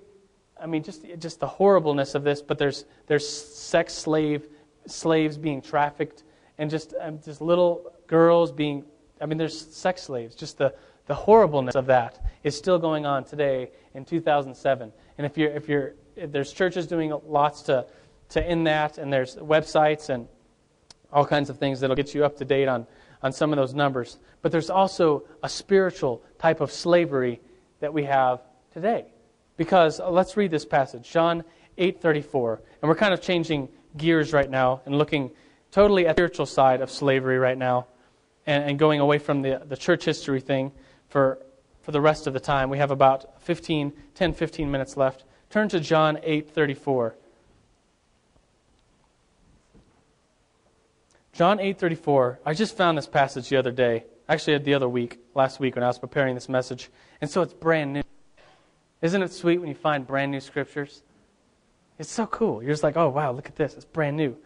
[0.61, 4.49] I mean, just, just the horribleness of this, but there's, there's sex slave,
[4.87, 6.25] slaves being trafficked,
[6.59, 8.85] and just, um, just little girls being,
[9.21, 10.35] I mean, there's sex slaves.
[10.35, 10.75] Just the,
[11.07, 14.93] the horribleness of that is still going on today in 2007.
[15.17, 15.95] And if, you're, if, you're,
[16.27, 17.87] there's churches doing lots to,
[18.31, 20.29] to end that, and there's websites and
[21.13, 22.87] all kinds of things that'll get you up to date on,
[23.23, 24.19] on some of those numbers.
[24.43, 27.41] But there's also a spiritual type of slavery
[27.81, 28.41] that we have
[28.73, 29.07] today.
[29.57, 31.45] Because uh, let's read this passage John
[31.79, 32.59] 8:34.
[32.83, 35.31] And we're kind of changing gears right now and looking
[35.71, 37.87] totally at the spiritual side of slavery right now
[38.47, 40.73] and, and going away from the, the church history thing
[41.09, 41.39] for,
[41.83, 42.71] for the rest of the time.
[42.71, 45.25] We have about 15, 10, 15 minutes left.
[45.51, 47.15] Turn to John 8:34.
[51.33, 52.39] John 8:34.
[52.45, 54.05] I just found this passage the other day.
[54.29, 56.91] Actually, the other week, last week when I was preparing this message.
[57.21, 58.03] And so it's brand new.
[59.01, 61.03] Isn't it sweet when you find brand new scriptures?
[61.99, 62.63] It's so cool.
[62.63, 63.75] You're just like, "Oh, wow, look at this.
[63.75, 64.37] It's brand new."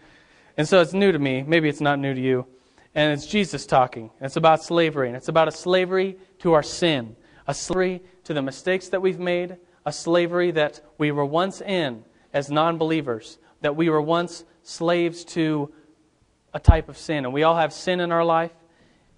[0.57, 1.43] And so it's new to me.
[1.43, 2.47] Maybe it's not new to you.
[2.95, 4.11] And it's Jesus talking.
[4.21, 5.09] It's about slavery.
[5.09, 9.19] And it's about a slavery to our sin, a slavery to the mistakes that we've
[9.19, 14.45] made, a slavery that we were once in as non believers, that we were once
[14.63, 15.73] slaves to
[16.55, 17.25] a type of sin.
[17.25, 18.53] And we all have sin in our life.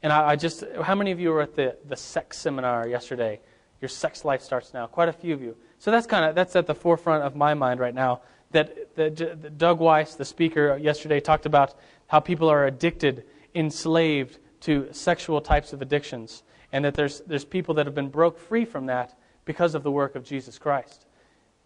[0.02, 3.40] And I, I just, how many of you were at the, the sex seminar yesterday?
[3.80, 4.86] Your sex life starts now.
[4.86, 5.56] Quite a few of you.
[5.78, 8.22] So that's kind of, that's at the forefront of my mind right now
[8.54, 11.74] that, that Doug Weiss, the speaker yesterday, talked about
[12.06, 13.24] how people are addicted,
[13.54, 18.38] enslaved to sexual types of addictions, and that there's, there's people that have been broke
[18.38, 21.06] free from that because of the work of Jesus Christ.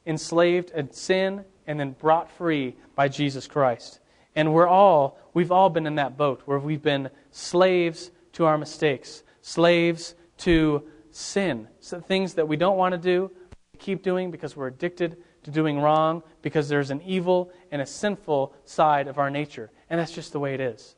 [0.06, 4.00] Enslaved in sin and then brought free by Jesus Christ.
[4.34, 8.56] And we're all, we've all been in that boat where we've been slaves to our
[8.56, 13.30] mistakes, slaves to sin, so things that we don't want to do,
[13.72, 17.86] we keep doing because we're addicted to doing wrong because there's an evil and a
[17.86, 19.70] sinful side of our nature.
[19.90, 20.94] And that's just the way it is.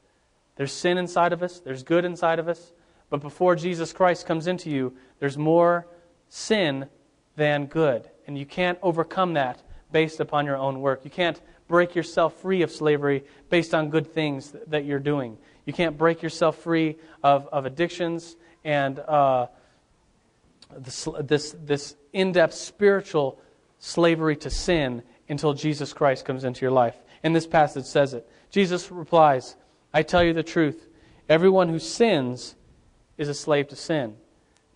[0.56, 2.72] There's sin inside of us, there's good inside of us.
[3.08, 5.86] But before Jesus Christ comes into you, there's more
[6.30, 6.86] sin
[7.36, 8.08] than good.
[8.26, 9.62] And you can't overcome that
[9.92, 11.04] based upon your own work.
[11.04, 15.36] You can't break yourself free of slavery based on good things that you're doing.
[15.66, 19.48] You can't break yourself free of, of addictions and uh,
[20.76, 23.40] this, this, this in depth spiritual
[23.78, 26.96] slavery to sin until Jesus Christ comes into your life.
[27.22, 28.28] And this passage says it.
[28.50, 29.56] Jesus replies,
[29.92, 30.88] I tell you the truth.
[31.28, 32.56] Everyone who sins
[33.16, 34.16] is a slave to sin.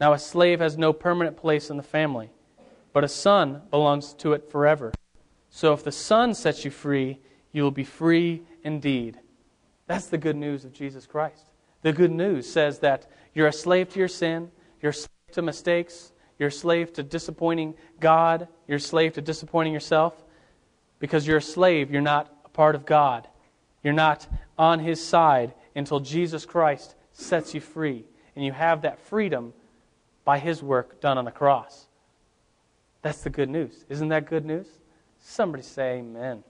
[0.01, 2.31] Now, a slave has no permanent place in the family,
[2.93, 4.93] but a son belongs to it forever.
[5.51, 7.21] So if the son sets you free,
[7.53, 9.19] you will be free indeed.
[9.87, 11.51] That's the good news of Jesus Christ.
[11.83, 15.43] The good news says that you're a slave to your sin, you're a slave to
[15.43, 18.49] mistakes, you're a slave to disappointing God.
[18.67, 20.15] You're a slave to disappointing yourself.
[20.99, 23.29] Because you're a slave, you're not a part of God.
[23.83, 24.27] You're not
[24.59, 28.05] on His side until Jesus Christ sets you free.
[28.35, 29.53] And you have that freedom
[30.25, 31.87] by His work done on the cross.
[33.03, 33.85] That's the good news.
[33.89, 34.67] Isn't that good news?
[35.21, 36.23] Somebody say amen.
[36.23, 36.43] amen.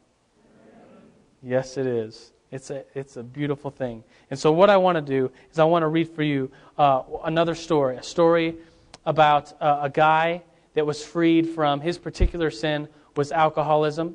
[1.43, 2.33] Yes, it is.
[2.51, 4.05] It's a, it's a beautiful thing.
[4.31, 7.03] And so, what I want to do is, I want to read for you uh,
[7.25, 8.57] another story, a story
[9.05, 10.43] about uh, a guy
[10.75, 14.15] that was freed from his particular sin was alcoholism.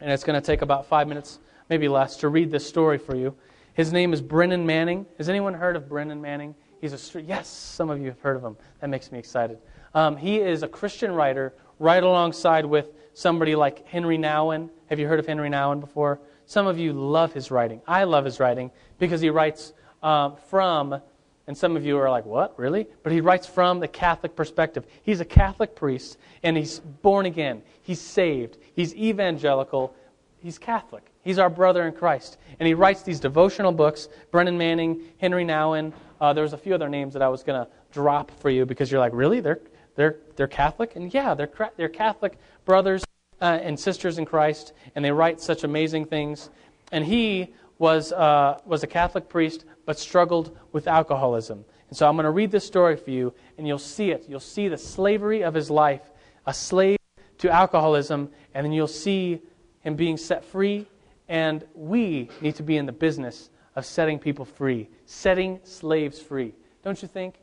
[0.00, 1.38] And it's going to take about five minutes,
[1.70, 3.34] maybe less, to read this story for you.
[3.74, 5.06] His name is Brennan Manning.
[5.18, 6.54] Has anyone heard of Brennan Manning?
[6.92, 7.22] He's a.
[7.22, 8.56] Yes, some of you have heard of him.
[8.80, 9.58] That makes me excited.
[9.94, 14.70] Um, he is a Christian writer, right alongside with somebody like Henry Nouwen.
[14.88, 16.20] Have you heard of Henry Nouwen before?
[16.46, 17.80] Some of you love his writing.
[17.88, 19.72] I love his writing because he writes
[20.02, 21.00] um, from
[21.48, 22.86] and some of you are like, what, really?
[23.02, 24.84] But he writes from the Catholic perspective.
[25.02, 27.62] He's a Catholic priest, and he's born again.
[27.82, 28.58] He's saved.
[28.74, 29.94] He's evangelical.
[30.42, 31.04] He's Catholic.
[31.26, 32.38] He's our brother in Christ.
[32.60, 35.92] And he writes these devotional books Brennan Manning, Henry Nouwen.
[36.20, 38.92] Uh, there's a few other names that I was going to drop for you because
[38.92, 39.40] you're like, really?
[39.40, 39.58] They're,
[39.96, 40.94] they're, they're Catholic?
[40.94, 43.04] And yeah, they're, they're Catholic brothers
[43.42, 46.48] uh, and sisters in Christ, and they write such amazing things.
[46.92, 51.64] And he was, uh, was a Catholic priest, but struggled with alcoholism.
[51.88, 54.26] And so I'm going to read this story for you, and you'll see it.
[54.28, 56.08] You'll see the slavery of his life,
[56.46, 56.98] a slave
[57.38, 59.40] to alcoholism, and then you'll see
[59.80, 60.86] him being set free.
[61.28, 66.54] And we need to be in the business of setting people free, setting slaves free.
[66.82, 67.34] Don't you think?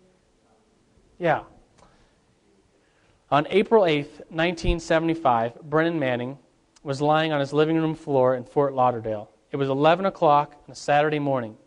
[1.19, 1.41] Yeah.
[3.29, 6.37] On April 8th, 1975, Brennan Manning
[6.83, 9.29] was lying on his living room floor in Fort Lauderdale.
[9.51, 11.57] It was 11 o'clock on a Saturday morning.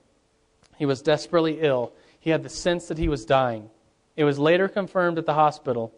[0.77, 1.93] He was desperately ill.
[2.21, 3.71] He had the sense that he was dying.
[4.17, 5.93] It was later confirmed at the hospital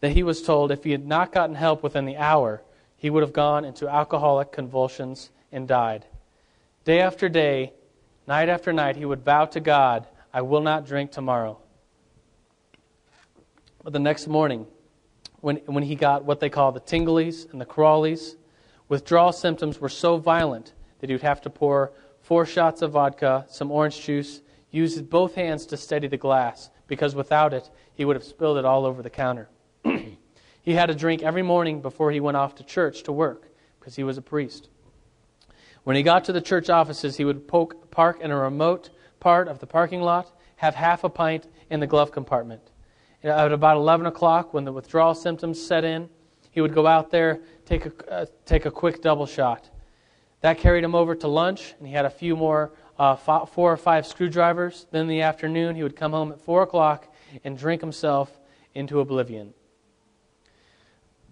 [0.00, 2.62] that he was told if he had not gotten help within the hour,
[2.98, 6.04] he would have gone into alcoholic convulsions and died.
[6.84, 7.72] Day after day,
[8.26, 11.58] night after night, he would vow to God, I will not drink tomorrow.
[13.82, 14.66] But the next morning,
[15.40, 18.34] when, when he got what they call the tinglies and the crawlies,
[18.88, 23.46] Withdrawal symptoms were so violent that he would have to pour four shots of vodka,
[23.48, 24.40] some orange juice,
[24.70, 28.64] use both hands to steady the glass, because without it, he would have spilled it
[28.64, 29.48] all over the counter.
[30.68, 33.48] He had a drink every morning before he went off to church to work
[33.80, 34.68] because he was a priest.
[35.84, 39.48] When he got to the church offices, he would poke, park in a remote part
[39.48, 42.60] of the parking lot, have half a pint in the glove compartment.
[43.22, 46.10] At about 11 o'clock, when the withdrawal symptoms set in,
[46.50, 49.70] he would go out there, take a, uh, take a quick double shot.
[50.42, 53.78] That carried him over to lunch, and he had a few more, uh, four or
[53.78, 54.86] five screwdrivers.
[54.90, 57.08] Then in the afternoon, he would come home at 4 o'clock
[57.42, 58.38] and drink himself
[58.74, 59.54] into oblivion.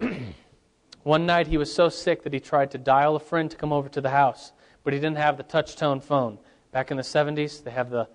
[1.03, 3.72] One night, he was so sick that he tried to dial a friend to come
[3.72, 4.53] over to the house,
[4.84, 6.38] but he didn't have the touch tone phone.
[6.72, 8.09] Back in the 70s, they have the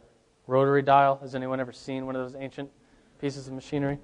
[0.47, 1.17] rotary dial.
[1.21, 2.69] Has anyone ever seen one of those ancient
[3.19, 3.97] pieces of machinery?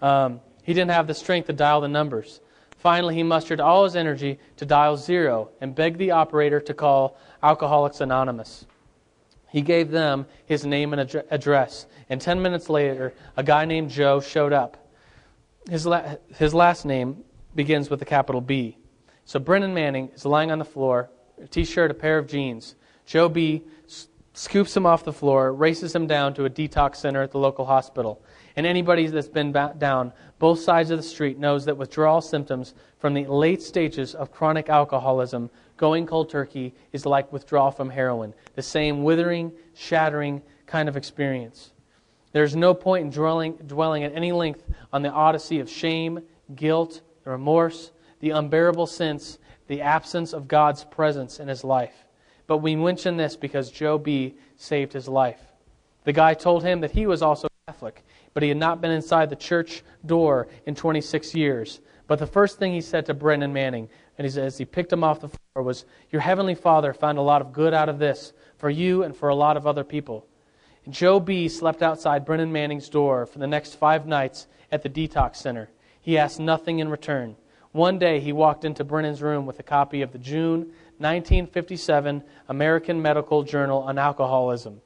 [0.00, 2.40] Um, he didn't have the strength to dial the numbers.
[2.78, 7.18] Finally, he mustered all his energy to dial zero and begged the operator to call
[7.42, 8.66] Alcoholics Anonymous.
[9.50, 13.90] He gave them his name and ad- address, and 10 minutes later, a guy named
[13.90, 14.78] Joe showed up.
[15.68, 18.78] His, la- his last name begins with a capital B.
[19.24, 21.10] So Brennan Manning is lying on the floor,
[21.42, 22.74] a t shirt, a pair of jeans.
[23.06, 23.62] Joe B
[24.32, 27.66] scoops him off the floor, races him down to a detox center at the local
[27.66, 28.22] hospital.
[28.56, 33.14] And anybody that's been down both sides of the street knows that withdrawal symptoms from
[33.14, 38.34] the late stages of chronic alcoholism, going cold turkey, is like withdrawal from heroin.
[38.54, 41.72] The same withering, shattering kind of experience.
[42.32, 46.20] There's no point in dwelling, dwelling at any length on the odyssey of shame,
[46.54, 52.04] guilt, remorse, the unbearable sense, the absence of God's presence in his life.
[52.46, 54.36] But we mention this because Joe B.
[54.56, 55.40] saved his life.
[56.04, 58.04] The guy told him that he was also Catholic,
[58.34, 61.80] but he had not been inside the church door in 26 years.
[62.06, 65.04] But the first thing he said to Brennan Manning, and he, as he picked him
[65.04, 68.32] off the floor, was, Your heavenly Father found a lot of good out of this
[68.56, 70.26] for you and for a lot of other people.
[70.88, 71.48] Joe B.
[71.48, 75.68] slept outside Brennan Manning's door for the next five nights at the detox center.
[76.00, 77.36] He asked nothing in return.
[77.72, 83.00] One day he walked into Brennan's room with a copy of the June 1957 American
[83.00, 84.80] Medical Journal on Alcoholism.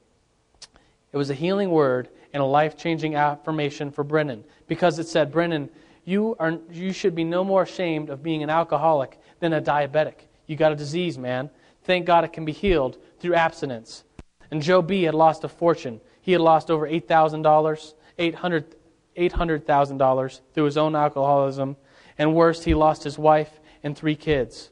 [1.11, 5.31] It was a healing word and a life changing affirmation for Brennan because it said,
[5.31, 5.69] Brennan,
[6.03, 10.15] you, are, you should be no more ashamed of being an alcoholic than a diabetic.
[10.45, 11.49] You got a disease, man.
[11.83, 14.03] Thank God it can be healed through abstinence.
[14.51, 15.03] And Joe B.
[15.03, 15.99] had lost a fortune.
[16.21, 21.75] He had lost over $8,000, $800,000 through his own alcoholism.
[22.17, 24.69] And worst, he lost his wife and three kids.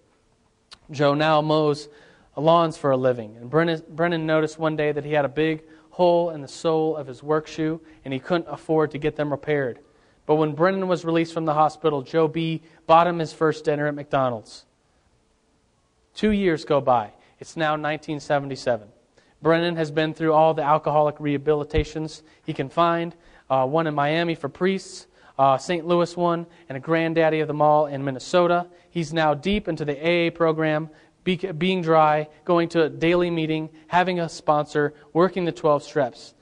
[0.91, 1.89] Joe now mows
[2.35, 3.37] lawns for a living.
[3.37, 6.95] And Brennan, Brennan noticed one day that he had a big hole in the sole
[6.95, 9.79] of his work shoe, and he couldn't afford to get them repaired.
[10.25, 12.61] But when Brennan was released from the hospital, Joe B.
[12.87, 14.65] bought him his first dinner at McDonald's.
[16.15, 17.11] Two years go by.
[17.39, 18.87] It's now 1977.
[19.43, 23.13] Brennan has been through all the alcoholic rehabilitations he can find
[23.49, 25.05] uh, one in Miami for priests,
[25.37, 25.85] uh, St.
[25.85, 28.67] Louis one, and a granddaddy of them all in Minnesota.
[28.89, 30.89] He's now deep into the AA program,
[31.25, 36.33] be, being dry, going to a daily meeting, having a sponsor, working the 12 steps.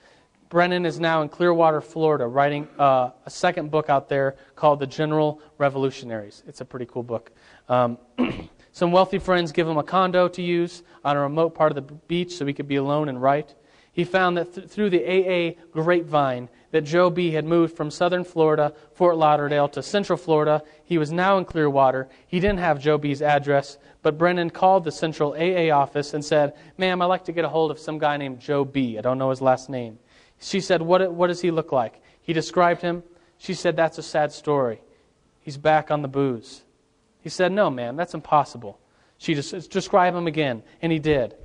[0.50, 4.88] Brennan is now in Clearwater, Florida, writing uh, a second book out there called The
[4.88, 6.44] Gentle Revolutionaries.
[6.46, 7.32] It's a pretty cool book.
[7.68, 7.98] Um,
[8.72, 11.94] some wealthy friends give him a condo to use on a remote part of the
[11.94, 13.56] beach so he could be alone and write.
[13.94, 17.32] He found that th- through the AA grapevine that Joe B.
[17.32, 20.64] had moved from southern Florida, Fort Lauderdale, to central Florida.
[20.86, 22.08] He was now in Clearwater.
[22.26, 26.54] He didn't have Joe B.'s address, but Brennan called the central AA office and said,
[26.78, 28.98] Ma'am, I'd like to get a hold of some guy named Joe B.
[28.98, 30.00] I don't know his last name.
[30.40, 32.02] She said, What, what does he look like?
[32.22, 33.04] He described him.
[33.38, 34.82] She said, That's a sad story.
[35.42, 36.64] He's back on the booze.
[37.22, 38.80] He said, No, ma'am, that's impossible.
[39.18, 41.36] She just described him again, and he did.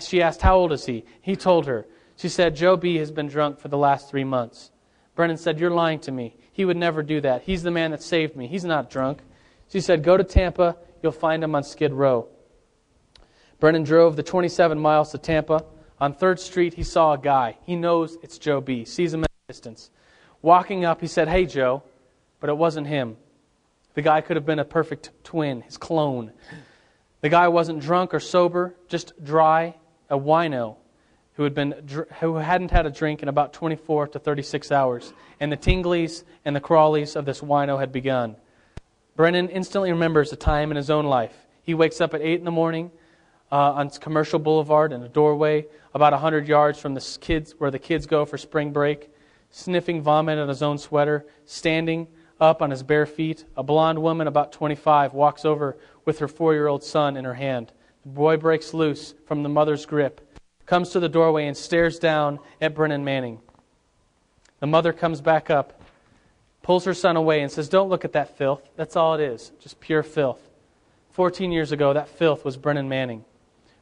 [0.00, 1.04] She asked, How old is he?
[1.20, 1.86] He told her.
[2.16, 2.96] She said, Joe B.
[2.96, 4.70] has been drunk for the last three months.
[5.14, 6.36] Brennan said, You're lying to me.
[6.52, 7.42] He would never do that.
[7.42, 8.46] He's the man that saved me.
[8.46, 9.20] He's not drunk.
[9.68, 10.76] She said, Go to Tampa.
[11.02, 12.28] You'll find him on Skid Row.
[13.60, 15.64] Brennan drove the 27 miles to Tampa.
[16.00, 17.56] On 3rd Street, he saw a guy.
[17.62, 18.84] He knows it's Joe B.
[18.84, 19.90] Sees him at a distance.
[20.42, 21.82] Walking up, he said, Hey, Joe.
[22.40, 23.16] But it wasn't him.
[23.98, 26.30] The guy could have been a perfect twin, his clone.
[27.20, 29.74] The guy wasn't drunk or sober, just dry,
[30.08, 30.76] a wino
[31.32, 31.74] who, had been,
[32.20, 36.54] who hadn't had a drink in about 24 to 36 hours, and the tinglies and
[36.54, 38.36] the crawlies of this wino had begun.
[39.16, 41.34] Brennan instantly remembers a time in his own life.
[41.64, 42.92] He wakes up at 8 in the morning
[43.50, 47.72] uh, on Commercial Boulevard in a doorway about a 100 yards from the kids, where
[47.72, 49.10] the kids go for spring break,
[49.50, 52.06] sniffing vomit on his own sweater, standing
[52.40, 53.44] up on his bare feet.
[53.56, 57.34] A blonde woman about 25 walks over with her four year old son in her
[57.34, 57.72] hand.
[58.02, 60.24] The boy breaks loose from the mother's grip
[60.68, 63.40] comes to the doorway and stares down at Brennan Manning.
[64.60, 65.80] The mother comes back up,
[66.62, 68.68] pulls her son away and says, Don't look at that filth.
[68.76, 70.42] That's all it is, just pure filth.
[71.12, 73.24] 14 years ago, that filth was Brennan Manning.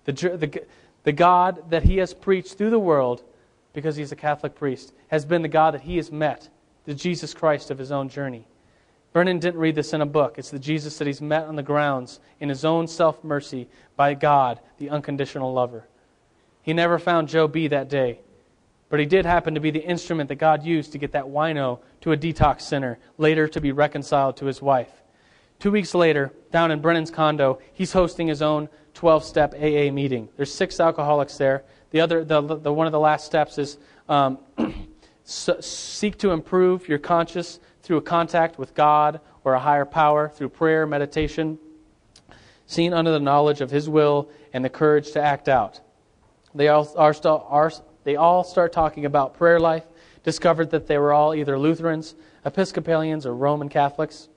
[0.05, 0.63] The, the,
[1.03, 3.25] the God that he has preached through the world,
[3.73, 6.49] because he's a Catholic priest, has been the God that he has met,
[6.87, 8.47] the Jesus Christ of his own journey.
[9.13, 10.39] Brennan didn't read this in a book.
[10.39, 14.15] It's the Jesus that he's met on the grounds in his own self mercy by
[14.15, 15.87] God, the unconditional lover.
[16.63, 18.21] He never found Joe B that day,
[18.89, 21.81] but he did happen to be the instrument that God used to get that wino
[22.03, 24.91] to a detox center, later to be reconciled to his wife.
[25.59, 30.29] Two weeks later, down in Brennan's condo, he's hosting his own 12 step AA meeting.
[30.37, 31.65] There's six alcoholics there.
[31.91, 33.79] The other, the, the one of the last steps is
[34.09, 34.39] um,
[35.27, 40.51] seek to improve your conscience through a contact with God or a higher power, through
[40.51, 41.59] prayer, meditation,
[42.67, 45.81] seen under the knowledge of His will and the courage to act out.
[46.55, 47.73] They all, are, are,
[48.05, 49.85] they all start talking about prayer life,
[50.23, 52.15] discovered that they were all either Lutherans,
[52.45, 54.29] Episcopalians, or Roman Catholics.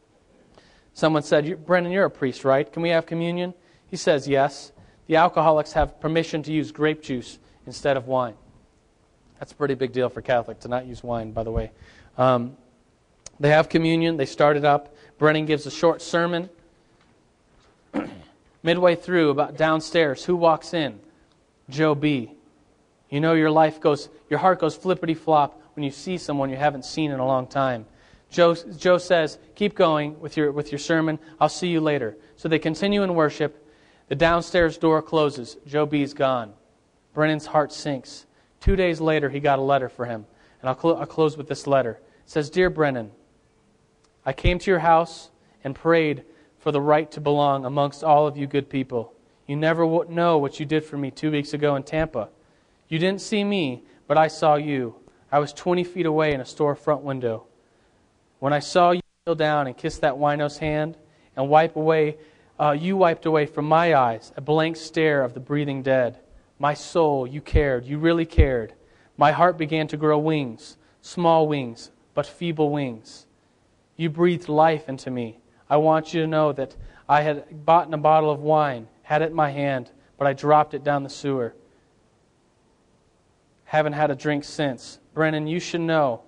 [0.93, 2.71] Someone said, Brennan, you're a priest, right?
[2.71, 3.53] Can we have communion?
[3.87, 4.71] He says, yes.
[5.07, 8.35] The alcoholics have permission to use grape juice instead of wine.
[9.39, 11.71] That's a pretty big deal for Catholic to not use wine, by the way.
[12.17, 12.57] Um,
[13.39, 14.17] they have communion.
[14.17, 14.93] They start it up.
[15.17, 16.49] Brennan gives a short sermon.
[18.63, 20.99] Midway through, about downstairs, who walks in?
[21.69, 22.31] Joe B.
[23.09, 26.57] You know your life goes, your heart goes flippity flop when you see someone you
[26.57, 27.85] haven't seen in a long time.
[28.29, 31.17] Joe, Joe says, Keep going with your, with your sermon.
[31.39, 32.17] I'll see you later.
[32.35, 33.65] So they continue in worship.
[34.09, 35.57] The downstairs door closes.
[35.65, 36.53] Joe B's gone.
[37.13, 38.25] Brennan's heart sinks.
[38.59, 40.25] Two days later, he got a letter for him.
[40.61, 41.99] And I'll, cl- I'll close with this letter.
[42.23, 43.11] It says Dear Brennan,
[44.25, 45.29] I came to your house
[45.63, 46.23] and prayed
[46.57, 49.13] for the right to belong amongst all of you good people.
[49.47, 52.29] You never know what you did for me two weeks ago in Tampa.
[52.87, 54.95] You didn't see me, but I saw you.
[55.31, 57.45] I was 20 feet away in a store front window.
[58.39, 60.97] When I saw you kneel down and kiss that wino's hand
[61.35, 62.17] and wipe away,
[62.59, 66.19] uh, you wiped away from my eyes a blank stare of the breathing dead.
[66.59, 67.85] My soul, you cared.
[67.85, 68.73] You really cared.
[69.17, 73.25] My heart began to grow wings, small wings, but feeble wings.
[73.95, 75.39] You breathed life into me.
[75.69, 76.75] I want you to know that
[77.07, 80.73] I had bought a bottle of wine, had it in my hand, but I dropped
[80.73, 81.55] it down the sewer.
[83.65, 84.99] Haven't had a drink since.
[85.13, 86.21] Brennan, you should know.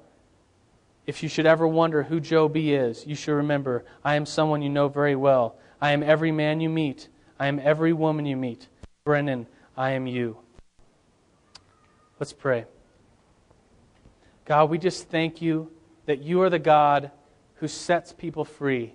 [1.08, 4.62] If you should ever wonder who Joe B is, you should remember I am someone
[4.62, 5.56] you know very well.
[5.82, 7.10] I am every man you meet.
[7.40, 8.68] I am every woman you meet.
[9.04, 10.38] Brennan, I am you.
[12.20, 12.66] Let's pray.
[14.46, 15.72] God, we just thank you
[16.06, 17.12] that you are the God
[17.56, 18.94] who sets people free.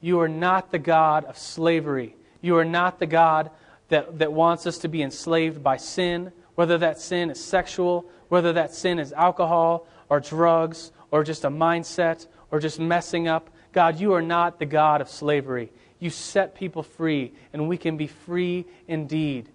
[0.00, 2.14] You are not the God of slavery.
[2.40, 3.50] You are not the God
[3.88, 8.52] that, that wants us to be enslaved by sin, whether that sin is sexual, whether
[8.52, 13.50] that sin is alcohol or drugs or just a mindset or just messing up.
[13.72, 15.72] God, you are not the God of slavery.
[15.98, 19.48] You set people free, and we can be free indeed.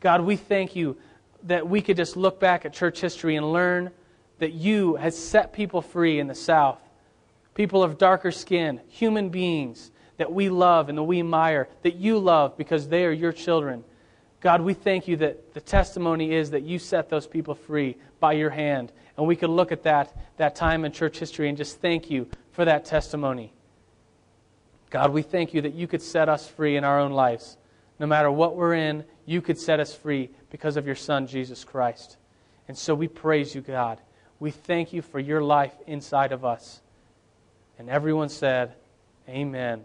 [0.00, 0.96] God, we thank you
[1.44, 3.90] that we could just look back at church history and learn
[4.38, 6.78] that you has set people free in the South
[7.54, 12.18] people of darker skin, human beings that we love and that we admire, that you
[12.18, 13.84] love because they are your children.
[14.40, 18.32] God, we thank you that the testimony is that you set those people free by
[18.32, 18.92] your hand.
[19.16, 22.28] And we could look at that, that time in church history and just thank you
[22.52, 23.52] for that testimony.
[24.88, 27.58] God, we thank you that you could set us free in our own lives.
[28.00, 31.64] No matter what we're in, you could set us free because of your Son, Jesus
[31.64, 32.16] Christ.
[32.66, 34.00] And so we praise you, God.
[34.38, 36.80] We thank you for your life inside of us.
[37.78, 38.74] And everyone said,
[39.28, 39.84] Amen.